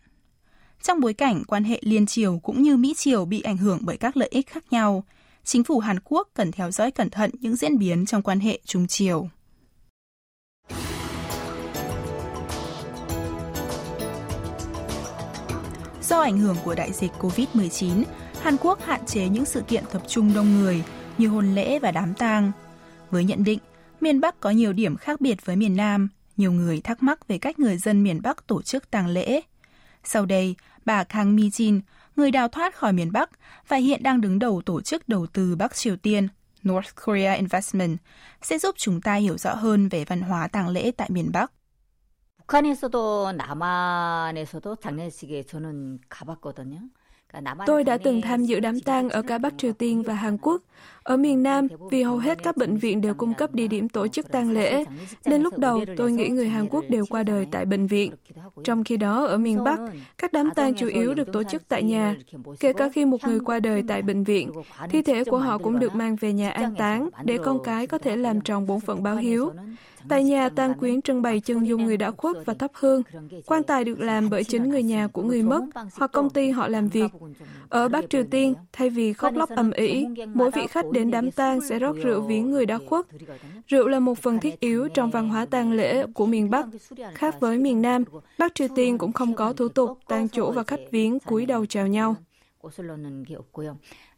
Trong 0.82 1.00
bối 1.00 1.14
cảnh 1.14 1.42
quan 1.44 1.64
hệ 1.64 1.80
liên 1.82 2.06
triều 2.06 2.38
cũng 2.38 2.62
như 2.62 2.76
Mỹ 2.76 2.94
triều 2.96 3.24
bị 3.24 3.40
ảnh 3.40 3.56
hưởng 3.56 3.78
bởi 3.82 3.96
các 3.96 4.16
lợi 4.16 4.28
ích 4.32 4.46
khác 4.46 4.64
nhau, 4.70 5.04
chính 5.44 5.64
phủ 5.64 5.78
Hàn 5.78 5.98
Quốc 6.04 6.28
cần 6.34 6.52
theo 6.52 6.70
dõi 6.70 6.90
cẩn 6.90 7.10
thận 7.10 7.30
những 7.40 7.56
diễn 7.56 7.78
biến 7.78 8.06
trong 8.06 8.22
quan 8.22 8.40
hệ 8.40 8.60
Trung 8.64 8.86
triều. 8.86 9.28
Do 16.02 16.20
ảnh 16.20 16.38
hưởng 16.38 16.56
của 16.64 16.74
đại 16.74 16.92
dịch 16.92 17.10
COVID-19, 17.18 18.02
Hàn 18.40 18.56
Quốc 18.60 18.82
hạn 18.84 19.06
chế 19.06 19.28
những 19.28 19.44
sự 19.44 19.60
kiện 19.60 19.84
tập 19.92 20.02
trung 20.06 20.34
đông 20.34 20.58
người 20.58 20.84
như 21.18 21.28
hôn 21.28 21.54
lễ 21.54 21.78
và 21.78 21.90
đám 21.90 22.14
tang. 22.14 22.52
Với 23.10 23.24
nhận 23.24 23.44
định, 23.44 23.58
miền 24.00 24.20
Bắc 24.20 24.40
có 24.40 24.50
nhiều 24.50 24.72
điểm 24.72 24.96
khác 24.96 25.20
biệt 25.20 25.46
với 25.46 25.56
miền 25.56 25.76
Nam, 25.76 26.08
nhiều 26.37 26.51
người 26.51 26.81
thắc 26.81 27.03
mắc 27.03 27.27
về 27.27 27.37
cách 27.37 27.59
người 27.59 27.77
dân 27.77 28.03
miền 28.03 28.21
Bắc 28.21 28.47
tổ 28.47 28.61
chức 28.61 28.91
tang 28.91 29.07
lễ. 29.07 29.41
Sau 30.03 30.25
đây, 30.25 30.55
bà 30.85 31.03
Kang 31.03 31.35
Mi-jin, 31.35 31.81
người 32.15 32.31
đào 32.31 32.47
thoát 32.47 32.75
khỏi 32.75 32.93
miền 32.93 33.11
Bắc 33.11 33.29
và 33.67 33.77
hiện 33.77 34.03
đang 34.03 34.21
đứng 34.21 34.39
đầu 34.39 34.61
tổ 34.65 34.81
chức 34.81 35.09
đầu 35.09 35.27
tư 35.27 35.55
Bắc 35.55 35.75
Triều 35.75 35.95
Tiên, 35.95 36.27
North 36.67 36.89
Korea 37.05 37.33
Investment, 37.33 37.97
sẽ 38.41 38.59
giúp 38.59 38.75
chúng 38.77 39.01
ta 39.01 39.13
hiểu 39.13 39.37
rõ 39.37 39.55
hơn 39.55 39.89
về 39.89 40.05
văn 40.05 40.21
hóa 40.21 40.47
tang 40.47 40.69
lễ 40.69 40.91
tại 40.91 41.09
miền 41.11 41.31
Bắc. 41.31 41.51
북한에서도 42.43 43.31
남한에서도 43.31 44.75
장례식에 44.75 45.43
저는 45.43 45.99
가봤거든요. 46.09 46.79
Tôi 47.66 47.84
đã 47.84 47.98
từng 47.98 48.20
tham 48.20 48.44
dự 48.44 48.60
đám 48.60 48.80
tang 48.80 49.08
ở 49.08 49.22
cả 49.22 49.38
Bắc 49.38 49.58
Triều 49.58 49.72
Tiên 49.72 50.02
và 50.02 50.14
Hàn 50.14 50.38
Quốc. 50.38 50.62
Ở 51.02 51.16
miền 51.16 51.42
Nam, 51.42 51.66
vì 51.90 52.02
hầu 52.02 52.18
hết 52.18 52.42
các 52.42 52.56
bệnh 52.56 52.76
viện 52.76 53.00
đều 53.00 53.14
cung 53.14 53.34
cấp 53.34 53.54
địa 53.54 53.66
điểm 53.66 53.88
tổ 53.88 54.08
chức 54.08 54.32
tang 54.32 54.50
lễ, 54.50 54.84
nên 55.24 55.42
lúc 55.42 55.58
đầu 55.58 55.84
tôi 55.96 56.12
nghĩ 56.12 56.28
người 56.28 56.48
Hàn 56.48 56.68
Quốc 56.68 56.84
đều 56.88 57.04
qua 57.06 57.22
đời 57.22 57.46
tại 57.50 57.64
bệnh 57.64 57.86
viện. 57.86 58.12
Trong 58.64 58.84
khi 58.84 58.96
đó, 58.96 59.24
ở 59.26 59.38
miền 59.38 59.64
Bắc, 59.64 59.80
các 60.18 60.32
đám 60.32 60.50
tang 60.54 60.74
chủ 60.74 60.86
yếu 60.86 61.14
được 61.14 61.32
tổ 61.32 61.42
chức 61.42 61.68
tại 61.68 61.82
nhà. 61.82 62.16
Kể 62.60 62.72
cả 62.72 62.88
khi 62.88 63.04
một 63.04 63.24
người 63.24 63.40
qua 63.40 63.60
đời 63.60 63.82
tại 63.88 64.02
bệnh 64.02 64.24
viện, 64.24 64.50
thi 64.90 65.02
thể 65.02 65.24
của 65.24 65.38
họ 65.38 65.58
cũng 65.58 65.78
được 65.78 65.94
mang 65.94 66.16
về 66.16 66.32
nhà 66.32 66.50
an 66.50 66.74
táng 66.74 67.08
để 67.24 67.38
con 67.38 67.62
cái 67.64 67.86
có 67.86 67.98
thể 67.98 68.16
làm 68.16 68.40
tròn 68.40 68.66
bổn 68.66 68.80
phận 68.80 69.02
báo 69.02 69.16
hiếu. 69.16 69.52
Tại 70.08 70.24
nhà, 70.24 70.48
tang 70.48 70.74
quyến 70.74 71.02
trưng 71.02 71.22
bày 71.22 71.40
chân 71.40 71.66
dung 71.66 71.84
người 71.84 71.96
đã 71.96 72.10
khuất 72.10 72.36
và 72.46 72.54
thắp 72.54 72.70
hương. 72.74 73.02
Quan 73.46 73.62
tài 73.62 73.84
được 73.84 74.00
làm 74.00 74.30
bởi 74.30 74.44
chính 74.44 74.70
người 74.70 74.82
nhà 74.82 75.06
của 75.06 75.22
người 75.22 75.42
mất 75.42 75.60
hoặc 75.92 76.12
công 76.12 76.30
ty 76.30 76.50
họ 76.50 76.68
làm 76.68 76.88
việc. 76.88 77.12
Ở 77.69 77.89
Bắc 77.89 78.05
Triều 78.09 78.23
Tiên, 78.31 78.53
thay 78.73 78.89
vì 78.89 79.13
khóc 79.13 79.33
lóc 79.33 79.49
ầm 79.49 79.71
ĩ, 79.71 80.05
mỗi 80.33 80.51
vị 80.51 80.67
khách 80.67 80.85
đến 80.91 81.11
đám 81.11 81.31
tang 81.31 81.59
sẽ 81.69 81.79
rót 81.79 81.95
rượu 82.03 82.21
viếng 82.21 82.51
người 82.51 82.65
đã 82.65 82.79
khuất. 82.89 83.05
Rượu 83.67 83.87
là 83.87 83.99
một 83.99 84.17
phần 84.19 84.39
thiết 84.39 84.59
yếu 84.59 84.87
trong 84.87 85.11
văn 85.11 85.29
hóa 85.29 85.45
tang 85.45 85.71
lễ 85.71 86.05
của 86.13 86.25
miền 86.25 86.49
Bắc. 86.49 86.65
Khác 87.13 87.39
với 87.39 87.57
miền 87.57 87.81
Nam, 87.81 88.03
Bắc 88.37 88.55
Triều 88.55 88.67
Tiên 88.75 88.97
cũng 88.97 89.13
không 89.13 89.35
có 89.35 89.53
thủ 89.53 89.67
tục 89.67 89.99
tang 90.07 90.29
chủ 90.29 90.51
và 90.51 90.63
khách 90.63 90.81
viếng 90.91 91.19
cúi 91.19 91.45
đầu 91.45 91.65
chào 91.65 91.87
nhau. 91.87 92.15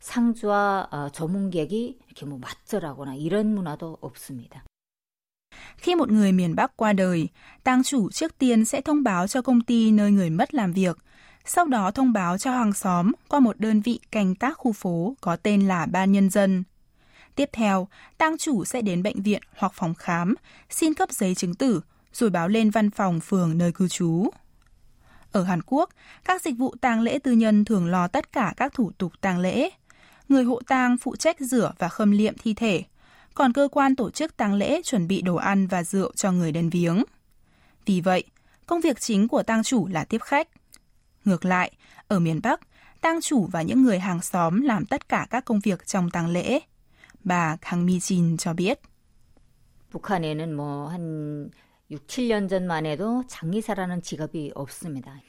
상주와 0.06 0.88
조문객이 1.14 1.98
이렇게 2.06 2.26
뭐 2.26 2.40
맞절하거나 2.40 3.16
이런 3.16 3.56
문화도 3.56 3.98
없습니다. 4.02 4.64
Khi 5.78 5.96
một 5.96 6.12
người 6.12 6.32
miền 6.32 6.56
Bắc 6.56 6.78
qua 6.78 6.94
đời, 6.94 7.28
tang 7.64 7.84
chủ 7.84 8.10
trước 8.12 8.38
tiên 8.38 8.66
sẽ 8.66 8.82
thông 8.82 9.04
báo 9.04 9.28
cho 9.28 9.42
công 9.42 9.62
ty 9.62 9.92
nơi 9.92 10.12
người 10.12 10.30
mất 10.30 10.54
làm 10.54 10.74
việc, 10.74 10.98
sau 11.45 11.65
đó 11.65 11.91
thông 11.91 12.13
báo 12.13 12.39
cho 12.39 12.51
hàng 12.51 12.73
xóm 12.73 13.13
qua 13.29 13.41
một 13.41 13.61
đơn 13.61 13.81
vị 13.81 14.01
canh 14.11 14.35
tác 14.35 14.59
khu 14.59 14.73
phố 14.73 15.15
có 15.21 15.37
tên 15.37 15.69
là 15.69 15.87
Ban 15.87 16.13
Nhân 16.13 16.31
dân. 16.31 16.65
Tiếp 17.35 17.51
theo, 17.53 17.89
tang 18.19 18.39
chủ 18.39 18.65
sẽ 18.65 18.83
đến 18.83 19.03
bệnh 19.03 19.23
viện 19.23 19.43
hoặc 19.57 19.73
phòng 19.75 19.95
khám, 19.95 20.35
xin 20.71 20.95
cấp 20.95 21.11
giấy 21.13 21.35
chứng 21.35 21.55
tử, 21.55 21.81
rồi 22.13 22.31
báo 22.31 22.49
lên 22.49 22.71
văn 22.71 22.91
phòng 22.91 23.21
phường 23.21 23.59
nơi 23.59 23.73
cư 23.73 23.89
trú. 23.89 24.31
Ở 25.33 25.43
Hàn 25.43 25.61
Quốc, 25.67 25.91
các 26.25 26.43
dịch 26.43 26.55
vụ 26.59 26.75
tang 26.81 27.01
lễ 27.01 27.19
tư 27.19 27.33
nhân 27.33 27.65
thường 27.65 27.87
lo 27.87 28.09
tất 28.09 28.33
cả 28.33 28.55
các 28.57 28.73
thủ 28.75 28.93
tục 28.99 29.13
tang 29.21 29.39
lễ. 29.39 29.71
Người 30.29 30.45
hộ 30.45 30.61
tang 30.67 30.97
phụ 30.99 31.17
trách 31.17 31.41
rửa 31.41 31.73
và 31.79 31.89
khâm 31.89 32.11
liệm 32.11 32.35
thi 32.39 32.55
thể, 32.55 32.83
còn 33.35 33.53
cơ 33.53 33.69
quan 33.73 33.97
tổ 33.97 34.11
chức 34.11 34.37
tang 34.37 34.55
lễ 34.55 34.81
chuẩn 34.85 35.09
bị 35.09 35.23
đồ 35.23 35.37
ăn 35.37 35.67
và 35.67 35.83
rượu 35.83 36.13
cho 36.17 36.33
người 36.33 36.53
đến 36.53 36.71
viếng. 36.71 37.05
Vì 37.87 38.01
vậy, 38.01 38.25
công 38.67 38.81
việc 38.81 39.01
chính 39.01 39.29
của 39.29 39.43
tang 39.43 39.63
chủ 39.63 39.89
là 39.89 40.05
tiếp 40.05 40.21
khách. 40.23 40.49
Ngược 41.26 41.46
lại, 41.46 41.72
ở 42.08 42.20
miền 42.20 42.40
Bắc, 42.44 42.60
tang 43.02 43.22
chủ 43.22 43.48
và 43.52 43.62
những 43.62 43.84
người 43.84 44.00
hàng 44.00 44.22
xóm 44.22 44.62
làm 44.62 44.86
tất 44.86 45.10
cả 45.10 45.28
các 45.30 45.46
công 45.46 45.60
việc 45.60 45.88
trong 45.88 46.10
tang 46.10 46.28
lễ. 46.28 46.60
Bà 47.24 47.58
Kang 47.62 47.86
Mi-jin 47.86 48.38
cho 48.38 48.54
biết. 48.54 48.80
북한에는 49.92 50.56
뭐한 50.56 51.52
6, 51.92 52.00
7년 52.08 52.50
전만 52.50 52.86
해도 52.86 53.24
장의사라는 53.28 54.02
직업이 54.02 54.52
없습니다. 54.56 55.22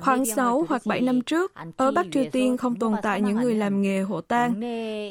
Khoảng 0.00 0.24
6 0.24 0.64
hoặc 0.68 0.82
7 0.86 1.00
năm 1.00 1.20
trước, 1.20 1.52
ở 1.76 1.90
Bắc 1.90 2.06
Triều 2.12 2.24
Tiên 2.32 2.56
không 2.56 2.76
tồn 2.76 2.94
tại 3.02 3.20
những 3.20 3.36
người 3.36 3.54
làm 3.54 3.82
nghề 3.82 4.00
hộ 4.00 4.20
tang. 4.20 4.60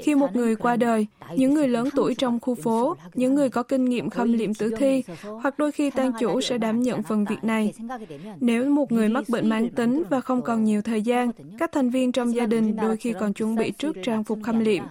Khi 0.04 0.16
một 0.16 0.36
người 0.36 0.56
qua 0.56 0.76
đời, 0.76 1.08
những 1.36 1.54
người 1.54 1.68
lớn 1.68 1.90
tuổi 1.96 2.16
trong 2.16 2.40
khu 2.40 2.56
phố, 2.56 2.96
những 3.14 3.36
người 3.36 3.50
có 3.50 3.64
kinh 3.64 3.86
nghiệm 3.86 4.10
khâm 4.10 4.34
liệm 4.34 4.54
tử 4.54 4.70
thi, 4.78 5.04
hoặc 5.42 5.60
đôi 5.60 5.72
khi 5.72 5.90
tang 5.90 6.12
chủ 6.20 6.42
sẽ 6.42 6.58
đảm 6.58 6.82
nhận 6.82 7.04
phần 7.04 7.26
việc 7.26 7.44
này. 7.44 7.74
Nếu 8.40 8.66
một 8.66 8.92
người 8.92 9.10
mắc 9.10 9.24
bệnh 9.30 9.50
mãn 9.50 9.70
tính 9.70 10.04
và 10.10 10.22
không 10.22 10.42
còn 10.42 10.64
nhiều 10.64 10.82
thời 10.82 11.02
gian, 11.02 11.32
các 11.60 11.72
thành 11.72 11.90
viên 11.90 12.12
trong 12.12 12.36
gia 12.36 12.46
đình 12.46 12.76
đôi 12.76 12.98
khi 12.98 13.14
còn 13.20 13.34
chuẩn 13.34 13.56
bị 13.56 13.72
trước 13.72 13.96
trang 14.04 14.24
phục 14.24 14.40
khâm 14.44 14.60
liệm. 14.60 14.84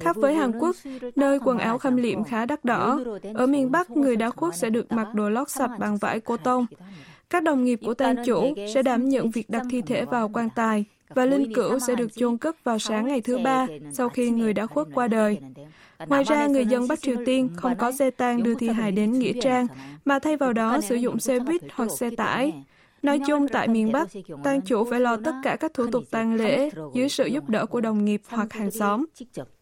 Khác 0.00 0.16
với 0.16 0.34
Hàn 0.34 0.52
Quốc, 0.58 0.76
nơi 1.16 1.38
quần 1.44 1.58
áo 1.58 1.78
khâm 1.78 1.96
liệm 1.96 2.24
khá 2.24 2.46
đắt 2.46 2.64
đỏ, 2.64 3.00
ở 3.34 3.46
miền 3.46 3.70
Bắc 3.70 3.90
người 3.90 4.16
đã 4.16 4.30
khuất 4.30 4.56
sẽ 4.56 4.70
được 4.70 4.92
mặc 4.92 5.14
đồ 5.14 5.28
lót 5.28 5.50
sạch 5.50 5.70
bằng 5.78 5.96
vải 5.96 6.20
cô 6.20 6.36
tông. 6.36 6.66
Các 7.29 7.43
đồng 7.43 7.63
nghiệp 7.63 7.79
của 7.85 7.93
tang 7.93 8.15
chủ 8.25 8.53
sẽ 8.73 8.83
đảm 8.83 9.09
nhận 9.09 9.31
việc 9.31 9.49
đặt 9.49 9.65
thi 9.69 9.81
thể 9.81 10.05
vào 10.05 10.29
quan 10.29 10.49
tài 10.55 10.85
và 11.09 11.25
linh 11.25 11.53
cữu 11.53 11.79
sẽ 11.79 11.95
được 11.95 12.13
chôn 12.13 12.37
cất 12.37 12.63
vào 12.63 12.79
sáng 12.79 13.07
ngày 13.07 13.21
thứ 13.21 13.37
ba 13.37 13.67
sau 13.93 14.09
khi 14.09 14.29
người 14.29 14.53
đã 14.53 14.65
khuất 14.65 14.87
qua 14.93 15.07
đời. 15.07 15.39
Ngoài 16.07 16.23
ra, 16.23 16.47
người 16.47 16.65
dân 16.65 16.87
Bắc 16.87 17.01
Triều 17.01 17.15
Tiên 17.25 17.49
không 17.55 17.75
có 17.75 17.91
xe 17.91 18.11
tang 18.11 18.43
đưa 18.43 18.55
thi 18.55 18.67
hài 18.67 18.91
đến 18.91 19.19
Nghĩa 19.19 19.33
Trang, 19.41 19.67
mà 20.05 20.19
thay 20.19 20.37
vào 20.37 20.53
đó 20.53 20.81
sử 20.81 20.95
dụng 20.95 21.19
xe 21.19 21.39
buýt 21.39 21.61
hoặc 21.73 21.89
xe 21.99 22.09
tải. 22.17 22.63
Nói 23.01 23.19
chung, 23.27 23.47
tại 23.47 23.67
miền 23.67 23.91
Bắc, 23.91 24.07
tang 24.43 24.61
chủ 24.61 24.85
phải 24.89 24.99
lo 24.99 25.17
tất 25.17 25.33
cả 25.43 25.55
các 25.55 25.73
thủ 25.73 25.87
tục 25.91 26.03
tang 26.11 26.33
lễ 26.33 26.69
dưới 26.93 27.09
sự 27.09 27.25
giúp 27.25 27.49
đỡ 27.49 27.65
của 27.65 27.81
đồng 27.81 28.05
nghiệp 28.05 28.21
hoặc 28.27 28.53
hàng 28.53 28.71
xóm. 28.71 29.05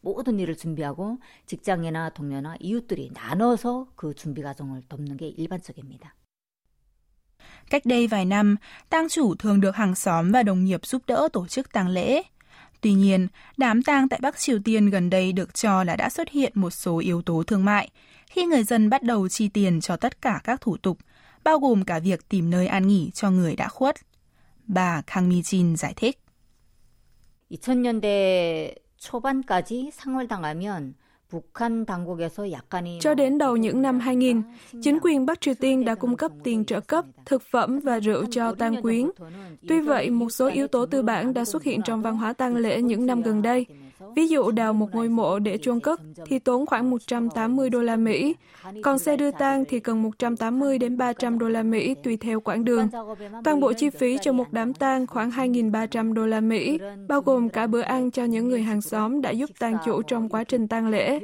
모든 0.03 0.37
일을 0.39 0.55
준비하고 0.55 1.17
직장이나 1.47 2.09
동료나 2.09 2.57
이웃들이 2.59 3.11
나눠서 3.13 3.87
그 3.95 4.13
준비 4.13 4.43
과정을 4.43 4.83
돕는 4.89 5.17
게 5.17 5.27
일반적입니다. 5.29 6.13
Cách 7.69 7.85
đây 7.85 8.07
vài 8.07 8.25
năm, 8.25 8.55
tang 8.89 9.09
chủ 9.09 9.35
thường 9.35 9.61
được 9.61 9.75
hàng 9.75 9.95
xóm 9.95 10.31
và 10.31 10.43
đồng 10.43 10.63
nghiệp 10.63 10.85
giúp 10.85 11.01
đỡ 11.07 11.29
tổ 11.33 11.47
chức 11.47 11.71
tang 11.71 11.87
lễ. 11.87 12.21
Tuy 12.81 12.93
nhiên, 12.93 13.27
đám 13.57 13.83
tang 13.83 14.09
tại 14.09 14.19
Bắc 14.21 14.37
Triều 14.37 14.59
Tiên 14.65 14.89
gần 14.89 15.09
đây 15.09 15.31
được 15.31 15.53
cho 15.53 15.83
là 15.83 15.95
đã 15.95 16.09
xuất 16.09 16.29
hiện 16.29 16.51
một 16.55 16.69
số 16.69 16.97
yếu 16.97 17.21
tố 17.21 17.43
thương 17.43 17.65
mại 17.65 17.89
khi 18.33 18.45
người 18.45 18.63
dân 18.63 18.89
bắt 18.89 19.03
đầu 19.03 19.29
chi 19.29 19.47
tiền 19.47 19.81
cho 19.81 19.97
tất 19.97 20.21
cả 20.21 20.41
các 20.43 20.61
thủ 20.61 20.77
tục, 20.77 20.97
bao 21.43 21.59
gồm 21.59 21.85
cả 21.85 21.99
việc 21.99 22.29
tìm 22.29 22.49
nơi 22.49 22.67
an 22.67 22.87
nghỉ 22.87 23.11
cho 23.13 23.31
người 23.31 23.55
đã 23.55 23.67
khuất. 23.67 23.95
Bà 24.67 25.01
Kang 25.07 25.29
Mi-jin 25.29 25.75
giải 25.75 25.93
thích. 25.93 26.19
2000년대 27.49 28.73
초반까지 28.97 29.91
상월당하면 29.91 30.95
cho 33.00 33.14
đến 33.14 33.38
đầu 33.38 33.56
những 33.56 33.82
năm 33.82 34.00
2000, 34.00 34.42
chính 34.82 34.98
quyền 35.02 35.26
Bắc 35.26 35.40
Triều 35.40 35.54
Tiên 35.54 35.84
đã 35.84 35.94
cung 35.94 36.16
cấp 36.16 36.30
tiền 36.44 36.64
trợ 36.64 36.80
cấp, 36.80 37.04
thực 37.26 37.42
phẩm 37.42 37.80
và 37.80 38.00
rượu 38.00 38.24
cho 38.30 38.54
tang 38.54 38.82
quyến. 38.82 39.10
Tuy 39.68 39.80
vậy, 39.80 40.10
một 40.10 40.30
số 40.30 40.46
yếu 40.46 40.68
tố 40.68 40.86
tư 40.86 41.02
bản 41.02 41.34
đã 41.34 41.44
xuất 41.44 41.62
hiện 41.62 41.82
trong 41.82 42.02
văn 42.02 42.16
hóa 42.16 42.32
tang 42.32 42.56
lễ 42.56 42.82
những 42.82 43.06
năm 43.06 43.22
gần 43.22 43.42
đây. 43.42 43.66
Ví 44.16 44.28
dụ 44.28 44.50
đào 44.50 44.72
một 44.72 44.94
ngôi 44.94 45.08
mộ 45.08 45.38
để 45.38 45.58
chôn 45.58 45.80
cất 45.80 46.00
thì 46.26 46.38
tốn 46.38 46.66
khoảng 46.66 46.90
180 46.90 47.70
đô 47.70 47.82
la 47.82 47.96
Mỹ, 47.96 48.34
còn 48.82 48.98
xe 48.98 49.16
đưa 49.16 49.30
tang 49.30 49.64
thì 49.68 49.80
cần 49.80 50.02
180 50.02 50.78
đến 50.78 50.96
300 50.96 51.38
đô 51.38 51.48
la 51.48 51.62
Mỹ 51.62 51.94
tùy 52.04 52.16
theo 52.16 52.40
quãng 52.40 52.64
đường. 52.64 52.88
Toàn 53.44 53.60
bộ 53.60 53.72
chi 53.72 53.90
phí 53.90 54.18
cho 54.22 54.32
một 54.32 54.46
đám 54.52 54.74
tang 54.74 55.06
khoảng 55.06 55.30
2.300 55.30 56.12
đô 56.12 56.26
la 56.26 56.40
Mỹ, 56.40 56.78
bao 57.08 57.20
gồm 57.20 57.48
cả 57.48 57.66
bữa 57.66 57.80
ăn 57.80 58.10
cho 58.10 58.24
những 58.24 58.48
người 58.48 58.62
hàng 58.62 58.82
xóm 58.82 59.20
đã 59.20 59.30
giúp 59.30 59.50
tang 59.58 59.76
chủ 59.84 60.02
trong 60.02 60.28
quá 60.28 60.44
trình 60.44 60.68
tang 60.68 60.88
lễ. 60.88 61.20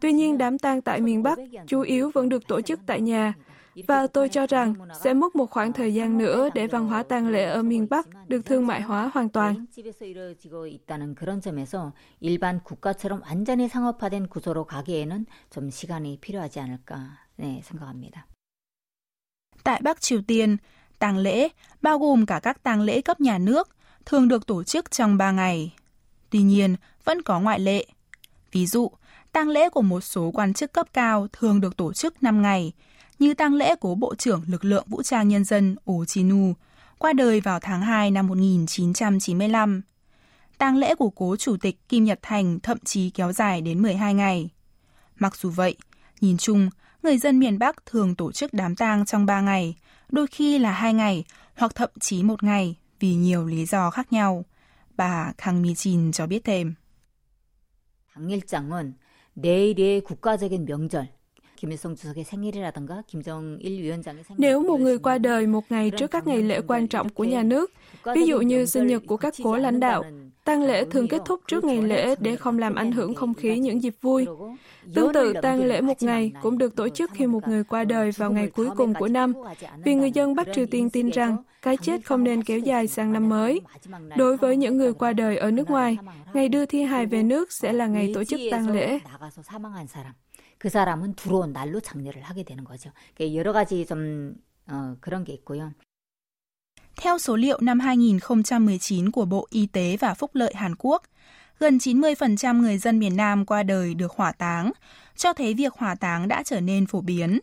Tuy 0.00 0.12
nhiên, 0.12 0.38
đám 0.38 0.58
tang 0.58 0.82
tại 0.82 1.00
miền 1.00 1.22
Bắc 1.22 1.38
chủ 1.66 1.80
yếu 1.80 2.10
vẫn 2.14 2.28
được 2.28 2.46
tổ 2.48 2.60
chức 2.60 2.80
tại 2.86 3.00
nhà. 3.00 3.34
Và 3.88 4.06
tôi 4.06 4.28
cho 4.28 4.46
rằng 4.46 4.74
sẽ 5.00 5.14
mất 5.14 5.36
một 5.36 5.50
khoảng 5.50 5.72
thời 5.72 5.94
gian 5.94 6.18
nữa 6.18 6.48
để 6.54 6.66
văn 6.66 6.86
hóa 6.86 7.02
tang 7.02 7.28
lễ 7.28 7.44
ở 7.44 7.62
miền 7.62 7.86
Bắc 7.90 8.28
được 8.28 8.46
thương 8.46 8.66
mại 8.66 8.82
hóa 8.82 9.10
hoàn 9.14 9.28
toàn. 9.28 9.66
일반 12.20 12.60
국가처럼 12.64 13.22
완전히 13.22 13.68
상업화된 13.68 14.28
구조로 14.28 14.64
가기에는 14.66 15.26
좀 15.50 15.70
시간이 15.70 16.18
필요하지 16.20 16.60
않을까 16.60 17.18
생각합니다. 17.38 18.26
Tại 19.64 19.80
Bắc 19.82 20.00
Triều 20.00 20.22
Tiên, 20.22 20.56
tang 20.98 21.18
lễ, 21.18 21.48
bao 21.82 21.98
gồm 21.98 22.26
cả 22.26 22.40
các 22.42 22.62
tang 22.62 22.80
lễ 22.80 23.00
cấp 23.00 23.20
nhà 23.20 23.38
nước, 23.38 23.68
thường 24.06 24.28
được 24.28 24.46
tổ 24.46 24.62
chức 24.62 24.90
trong 24.90 25.16
3 25.16 25.30
ngày. 25.30 25.74
Tuy 26.30 26.42
nhiên, 26.42 26.76
vẫn 27.04 27.22
có 27.22 27.40
ngoại 27.40 27.60
lệ. 27.60 27.86
Ví 28.52 28.66
dụ, 28.66 28.90
tang 29.32 29.48
lễ 29.48 29.68
của 29.68 29.82
một 29.82 30.00
số 30.00 30.30
quan 30.34 30.54
chức 30.54 30.72
cấp 30.72 30.86
cao 30.92 31.26
thường 31.32 31.60
được 31.60 31.76
tổ 31.76 31.92
chức 31.92 32.22
5 32.22 32.42
ngày, 32.42 32.72
như 33.19 33.33
tang 33.33 33.53
lễ 33.53 33.75
của 33.75 33.95
Bộ 33.95 34.15
trưởng 34.15 34.43
Lực 34.47 34.65
lượng 34.65 34.85
Vũ 34.87 35.03
trang 35.03 35.27
Nhân 35.27 35.43
dân 35.43 35.75
Oh 35.91 36.07
Chi-nu, 36.07 36.53
qua 36.97 37.13
đời 37.13 37.41
vào 37.41 37.59
tháng 37.59 37.81
2 37.81 38.11
năm 38.11 38.27
1995. 38.27 39.81
Tang 40.57 40.77
lễ 40.77 40.95
của 40.95 41.09
cố 41.09 41.35
chủ 41.35 41.57
tịch 41.57 41.89
Kim 41.89 42.03
Nhật 42.03 42.19
Thành 42.21 42.59
thậm 42.59 42.77
chí 42.85 43.09
kéo 43.09 43.31
dài 43.31 43.61
đến 43.61 43.81
12 43.81 44.13
ngày. 44.13 44.49
Mặc 45.15 45.35
dù 45.35 45.49
vậy, 45.49 45.75
nhìn 46.21 46.37
chung, 46.37 46.69
người 47.03 47.17
dân 47.17 47.39
miền 47.39 47.59
Bắc 47.59 47.85
thường 47.85 48.15
tổ 48.15 48.31
chức 48.31 48.53
đám 48.53 48.75
tang 48.75 49.05
trong 49.05 49.25
3 49.25 49.41
ngày, 49.41 49.75
đôi 50.11 50.27
khi 50.27 50.59
là 50.59 50.71
2 50.71 50.93
ngày 50.93 51.23
hoặc 51.55 51.75
thậm 51.75 51.89
chí 51.99 52.23
một 52.23 52.43
ngày 52.43 52.75
vì 52.99 53.15
nhiều 53.15 53.45
lý 53.45 53.65
do 53.65 53.89
khác 53.89 54.13
nhau. 54.13 54.45
Bà 54.97 55.31
Kang 55.37 55.63
Mi-jin 55.63 56.11
cho 56.11 56.27
biết 56.27 56.43
thêm. 56.43 56.75
당일장은 58.15 58.95
내일의 59.33 60.01
국가적인 60.01 60.65
명절, 60.65 61.09
nếu 64.38 64.62
một 64.62 64.80
người 64.80 64.98
qua 64.98 65.18
đời 65.18 65.46
một 65.46 65.64
ngày 65.70 65.90
trước 65.90 66.10
các 66.10 66.26
ngày 66.26 66.42
lễ 66.42 66.60
quan 66.68 66.88
trọng 66.88 67.08
của 67.08 67.24
nhà 67.24 67.42
nước, 67.42 67.72
ví 68.14 68.26
dụ 68.26 68.40
như 68.40 68.66
sinh 68.66 68.86
nhật 68.86 69.02
của 69.06 69.16
các 69.16 69.34
cố 69.44 69.56
lãnh 69.56 69.80
đạo, 69.80 70.04
tang 70.44 70.62
lễ 70.62 70.84
thường 70.84 71.08
kết 71.08 71.22
thúc 71.24 71.40
trước 71.48 71.64
ngày 71.64 71.82
lễ 71.82 72.14
để 72.20 72.36
không 72.36 72.58
làm 72.58 72.74
ảnh 72.74 72.92
hưởng 72.92 73.14
không 73.14 73.34
khí 73.34 73.58
những 73.58 73.82
dịp 73.82 73.94
vui. 74.00 74.26
Tương 74.94 75.12
tự, 75.12 75.32
tang 75.42 75.64
lễ 75.64 75.80
một 75.80 76.02
ngày 76.02 76.32
cũng 76.42 76.58
được 76.58 76.76
tổ 76.76 76.88
chức 76.88 77.10
khi 77.14 77.26
một 77.26 77.48
người 77.48 77.64
qua 77.64 77.84
đời 77.84 78.10
vào 78.10 78.32
ngày 78.32 78.46
cuối 78.46 78.68
cùng 78.76 78.94
của 78.94 79.08
năm, 79.08 79.32
vì 79.84 79.94
người 79.94 80.10
dân 80.10 80.34
Bắc 80.34 80.46
Triều 80.54 80.66
Tiên 80.66 80.90
tin 80.90 81.10
rằng 81.10 81.36
cái 81.62 81.76
chết 81.76 82.04
không 82.04 82.24
nên 82.24 82.42
kéo 82.42 82.58
dài 82.58 82.86
sang 82.86 83.12
năm 83.12 83.28
mới. 83.28 83.60
Đối 84.16 84.36
với 84.36 84.56
những 84.56 84.76
người 84.76 84.92
qua 84.92 85.12
đời 85.12 85.36
ở 85.36 85.50
nước 85.50 85.70
ngoài, 85.70 85.98
ngày 86.34 86.48
đưa 86.48 86.66
thi 86.66 86.82
hài 86.82 87.06
về 87.06 87.22
nước 87.22 87.52
sẽ 87.52 87.72
là 87.72 87.86
ngày 87.86 88.12
tổ 88.14 88.24
chức 88.24 88.40
tang 88.50 88.70
lễ. 88.70 88.98
그 90.59 90.69
사람은 90.69 91.15
들어온 91.15 91.53
날로 91.53 91.79
장례를 91.79 92.21
하게 92.21 92.43
되는 92.43 92.63
거죠. 92.63 92.91
여러 93.19 93.53
가지 93.53 93.85
좀 93.85 94.35
어, 94.67 94.97
그런 94.99 95.23
게 95.23 95.33
있고요. 95.33 95.71
Theo 96.97 97.17
số 97.17 97.35
liệu 97.35 97.57
năm 97.61 97.79
2019 97.79 99.11
của 99.11 99.25
Bộ 99.25 99.47
Y 99.49 99.65
tế 99.65 99.97
và 99.97 100.13
Phúc 100.13 100.31
lợi 100.33 100.53
Hàn 100.55 100.75
Quốc, 100.75 101.03
gần 101.59 101.77
90% 101.77 102.61
người 102.61 102.77
dân 102.77 102.99
miền 102.99 103.15
Nam 103.15 103.45
qua 103.45 103.63
đời 103.63 103.93
được 103.93 104.11
hỏa 104.11 104.31
táng, 104.31 104.71
cho 105.15 105.33
thấy 105.33 105.53
việc 105.53 105.73
hỏa 105.73 105.95
táng 105.95 106.27
đã 106.27 106.43
trở 106.43 106.61
nên 106.61 106.85
phổ 106.85 107.01
biến. 107.01 107.39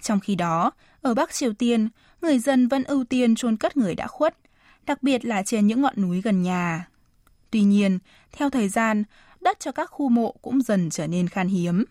Trong 0.00 0.20
khi 0.20 0.34
đó, 0.34 0.70
ở 1.02 1.14
Bắc 1.14 1.32
Triều 1.32 1.52
Tiên, 1.52 1.88
người 2.22 2.38
dân 2.38 2.68
vẫn 2.68 2.84
ưu 2.84 3.04
tiên 3.04 3.34
chôn 3.34 3.56
cất 3.56 3.76
người 3.76 3.94
đã 3.94 4.06
khuất, 4.06 4.36
đặc 4.86 5.02
biệt 5.02 5.24
là 5.24 5.42
trên 5.42 5.66
những 5.66 5.80
ngọn 5.82 5.94
núi 5.96 6.20
gần 6.20 6.42
nhà. 6.42 6.88
Tuy 7.50 7.62
nhiên, 7.62 7.98
theo 8.32 8.50
thời 8.50 8.68
gian, 8.68 9.04
đất 9.40 9.60
cho 9.60 9.72
các 9.72 9.90
khu 9.90 10.08
mộ 10.08 10.34
cũng 10.42 10.62
dần 10.62 10.90
trở 10.90 11.06
nên 11.06 11.28
khan 11.28 11.48
hiếm. 11.48 11.84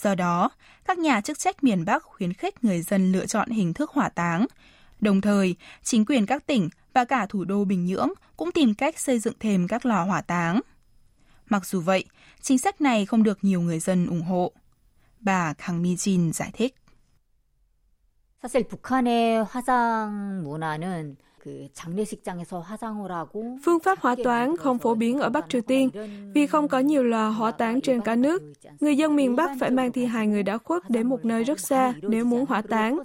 Do 0.00 0.14
đó, 0.14 0.50
các 0.84 0.98
nhà 0.98 1.20
chức 1.20 1.38
trách 1.38 1.64
miền 1.64 1.84
Bắc 1.84 2.02
khuyến 2.02 2.32
khích 2.32 2.64
người 2.64 2.82
dân 2.82 3.12
lựa 3.12 3.26
chọn 3.26 3.50
hình 3.50 3.74
thức 3.74 3.90
hỏa 3.90 4.08
táng. 4.08 4.46
Đồng 5.00 5.20
thời, 5.20 5.56
chính 5.82 6.04
quyền 6.04 6.26
các 6.26 6.46
tỉnh 6.46 6.68
và 6.92 7.04
cả 7.04 7.26
thủ 7.26 7.44
đô 7.44 7.64
Bình 7.64 7.86
Nhưỡng 7.86 8.08
cũng 8.36 8.52
tìm 8.52 8.74
cách 8.74 8.98
xây 8.98 9.18
dựng 9.18 9.34
thêm 9.40 9.68
các 9.68 9.86
lò 9.86 10.04
hỏa 10.04 10.20
táng. 10.20 10.60
Mặc 11.48 11.66
dù 11.66 11.80
vậy, 11.80 12.04
chính 12.40 12.58
sách 12.58 12.80
này 12.80 13.06
không 13.06 13.22
được 13.22 13.38
nhiều 13.42 13.60
người 13.60 13.78
dân 13.78 14.06
ủng 14.06 14.22
hộ. 14.22 14.52
Bà 15.20 15.54
Kang 15.54 15.82
Mi-jin 15.82 16.32
giải 16.32 16.50
thích. 16.52 16.74
사실 18.46 18.68
북한의 18.68 19.44
화상 19.44 20.42
문화는 20.44 21.16
Phương 23.63 23.79
pháp 23.83 23.99
hỏa 23.99 24.15
toán 24.23 24.57
không 24.57 24.79
phổ 24.79 24.95
biến 24.95 25.19
ở 25.19 25.29
Bắc 25.29 25.49
Triều 25.49 25.61
Tiên 25.61 25.89
vì 26.33 26.47
không 26.47 26.67
có 26.67 26.79
nhiều 26.79 27.03
lò 27.03 27.29
hỏa 27.29 27.51
táng 27.51 27.81
trên 27.81 28.01
cả 28.01 28.15
nước. 28.15 28.43
Người 28.79 28.97
dân 28.97 29.15
miền 29.15 29.35
Bắc 29.35 29.51
phải 29.59 29.71
mang 29.71 29.91
thi 29.91 30.05
hài 30.05 30.27
người 30.27 30.43
đã 30.43 30.57
khuất 30.57 30.89
đến 30.89 31.07
một 31.07 31.25
nơi 31.25 31.43
rất 31.43 31.59
xa 31.59 31.93
nếu 32.01 32.25
muốn 32.25 32.45
hỏa 32.45 32.61
táng. 32.61 32.99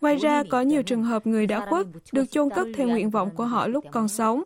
Ngoài 0.00 0.16
ra, 0.16 0.42
có 0.50 0.60
nhiều 0.60 0.82
trường 0.82 1.02
hợp 1.02 1.26
người 1.26 1.46
đã 1.46 1.66
khuất 1.66 1.86
được 2.12 2.30
chôn 2.30 2.50
cất 2.50 2.66
theo 2.74 2.88
nguyện 2.88 3.10
vọng 3.10 3.30
của 3.36 3.44
họ 3.44 3.66
lúc 3.66 3.84
còn 3.90 4.08
sống. 4.08 4.42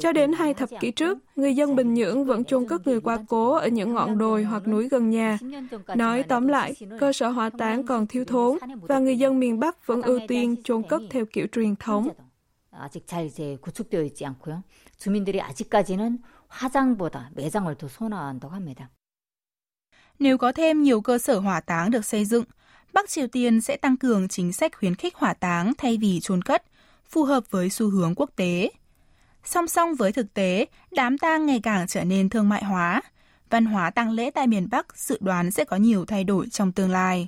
Cho 0.00 0.12
đến 0.12 0.32
hai 0.32 0.54
thập 0.54 0.68
kỷ 0.80 0.90
trước, 0.90 1.18
người 1.36 1.54
dân 1.54 1.76
Bình 1.76 1.94
Nhưỡng 1.94 2.24
vẫn 2.24 2.44
chôn 2.44 2.66
cất 2.66 2.86
người 2.86 3.00
qua 3.00 3.18
cố 3.28 3.54
ở 3.54 3.68
những 3.68 3.94
ngọn 3.94 4.18
đồi 4.18 4.44
hoặc 4.44 4.68
núi 4.68 4.88
gần 4.88 5.10
nhà. 5.10 5.38
Nói 5.96 6.22
tóm 6.22 6.48
lại, 6.48 6.74
cơ 7.00 7.12
sở 7.12 7.28
hỏa 7.28 7.50
táng 7.50 7.86
còn 7.86 8.06
thiếu 8.06 8.24
thốn 8.24 8.58
và 8.88 8.98
người 8.98 9.18
dân 9.18 9.40
miền 9.40 9.60
Bắc 9.60 9.86
vẫn 9.86 10.02
ưu 10.02 10.20
tiên 10.28 10.56
chôn 10.64 10.82
cất 10.82 11.02
theo 11.10 11.24
kiểu 11.32 11.46
truyền 11.52 11.76
thống. 11.76 12.08
아직 12.73 13.07
잘 13.07 13.25
이제 13.25 13.57
구축되어 13.61 14.03
있지 14.03 14.25
않고요. 14.25 14.63
주민들이 14.97 15.41
아직까지는 15.41 16.21
화장보다 16.47 17.31
매장을 17.33 17.73
더 17.75 17.87
선호한다고 17.87 18.53
합니다. 18.53 18.89
Nếu 20.19 20.37
có 20.37 20.51
thêm 20.51 20.83
nhiều 20.83 21.01
cơ 21.01 21.17
sở 21.17 21.39
hỏa 21.39 21.61
táng 21.61 21.91
được 21.91 22.05
xây 22.05 22.25
dựng, 22.25 22.43
Bắc 22.93 23.09
Triều 23.09 23.27
Tiên 23.27 23.61
sẽ 23.61 23.77
tăng 23.77 23.97
cường 23.97 24.27
chính 24.27 24.53
sách 24.53 24.77
khuyến 24.77 24.95
khích 24.95 25.15
hỏa 25.15 25.33
táng 25.33 25.73
thay 25.77 25.97
vì 25.97 26.19
chôn 26.19 26.41
cất, 26.41 26.63
phù 27.09 27.23
hợp 27.23 27.43
với 27.49 27.69
xu 27.69 27.89
hướng 27.89 28.15
quốc 28.15 28.29
tế. 28.35 28.69
Song 29.43 29.67
song 29.67 29.95
với 29.95 30.11
thực 30.11 30.33
tế, 30.33 30.65
đám 30.91 31.17
tang 31.17 31.45
ngày 31.45 31.59
càng 31.63 31.87
trở 31.87 32.03
nên 32.03 32.29
thương 32.29 32.49
mại 32.49 32.63
hóa. 32.63 33.01
Văn 33.49 33.65
hóa 33.65 33.89
tang 33.89 34.11
lễ 34.11 34.31
tại 34.31 34.47
miền 34.47 34.67
Bắc 34.71 34.97
dự 34.97 35.17
đoán 35.21 35.51
sẽ 35.51 35.65
có 35.65 35.75
nhiều 35.77 36.05
thay 36.05 36.23
đổi 36.23 36.47
trong 36.49 36.71
tương 36.71 36.91
lai. 36.91 37.27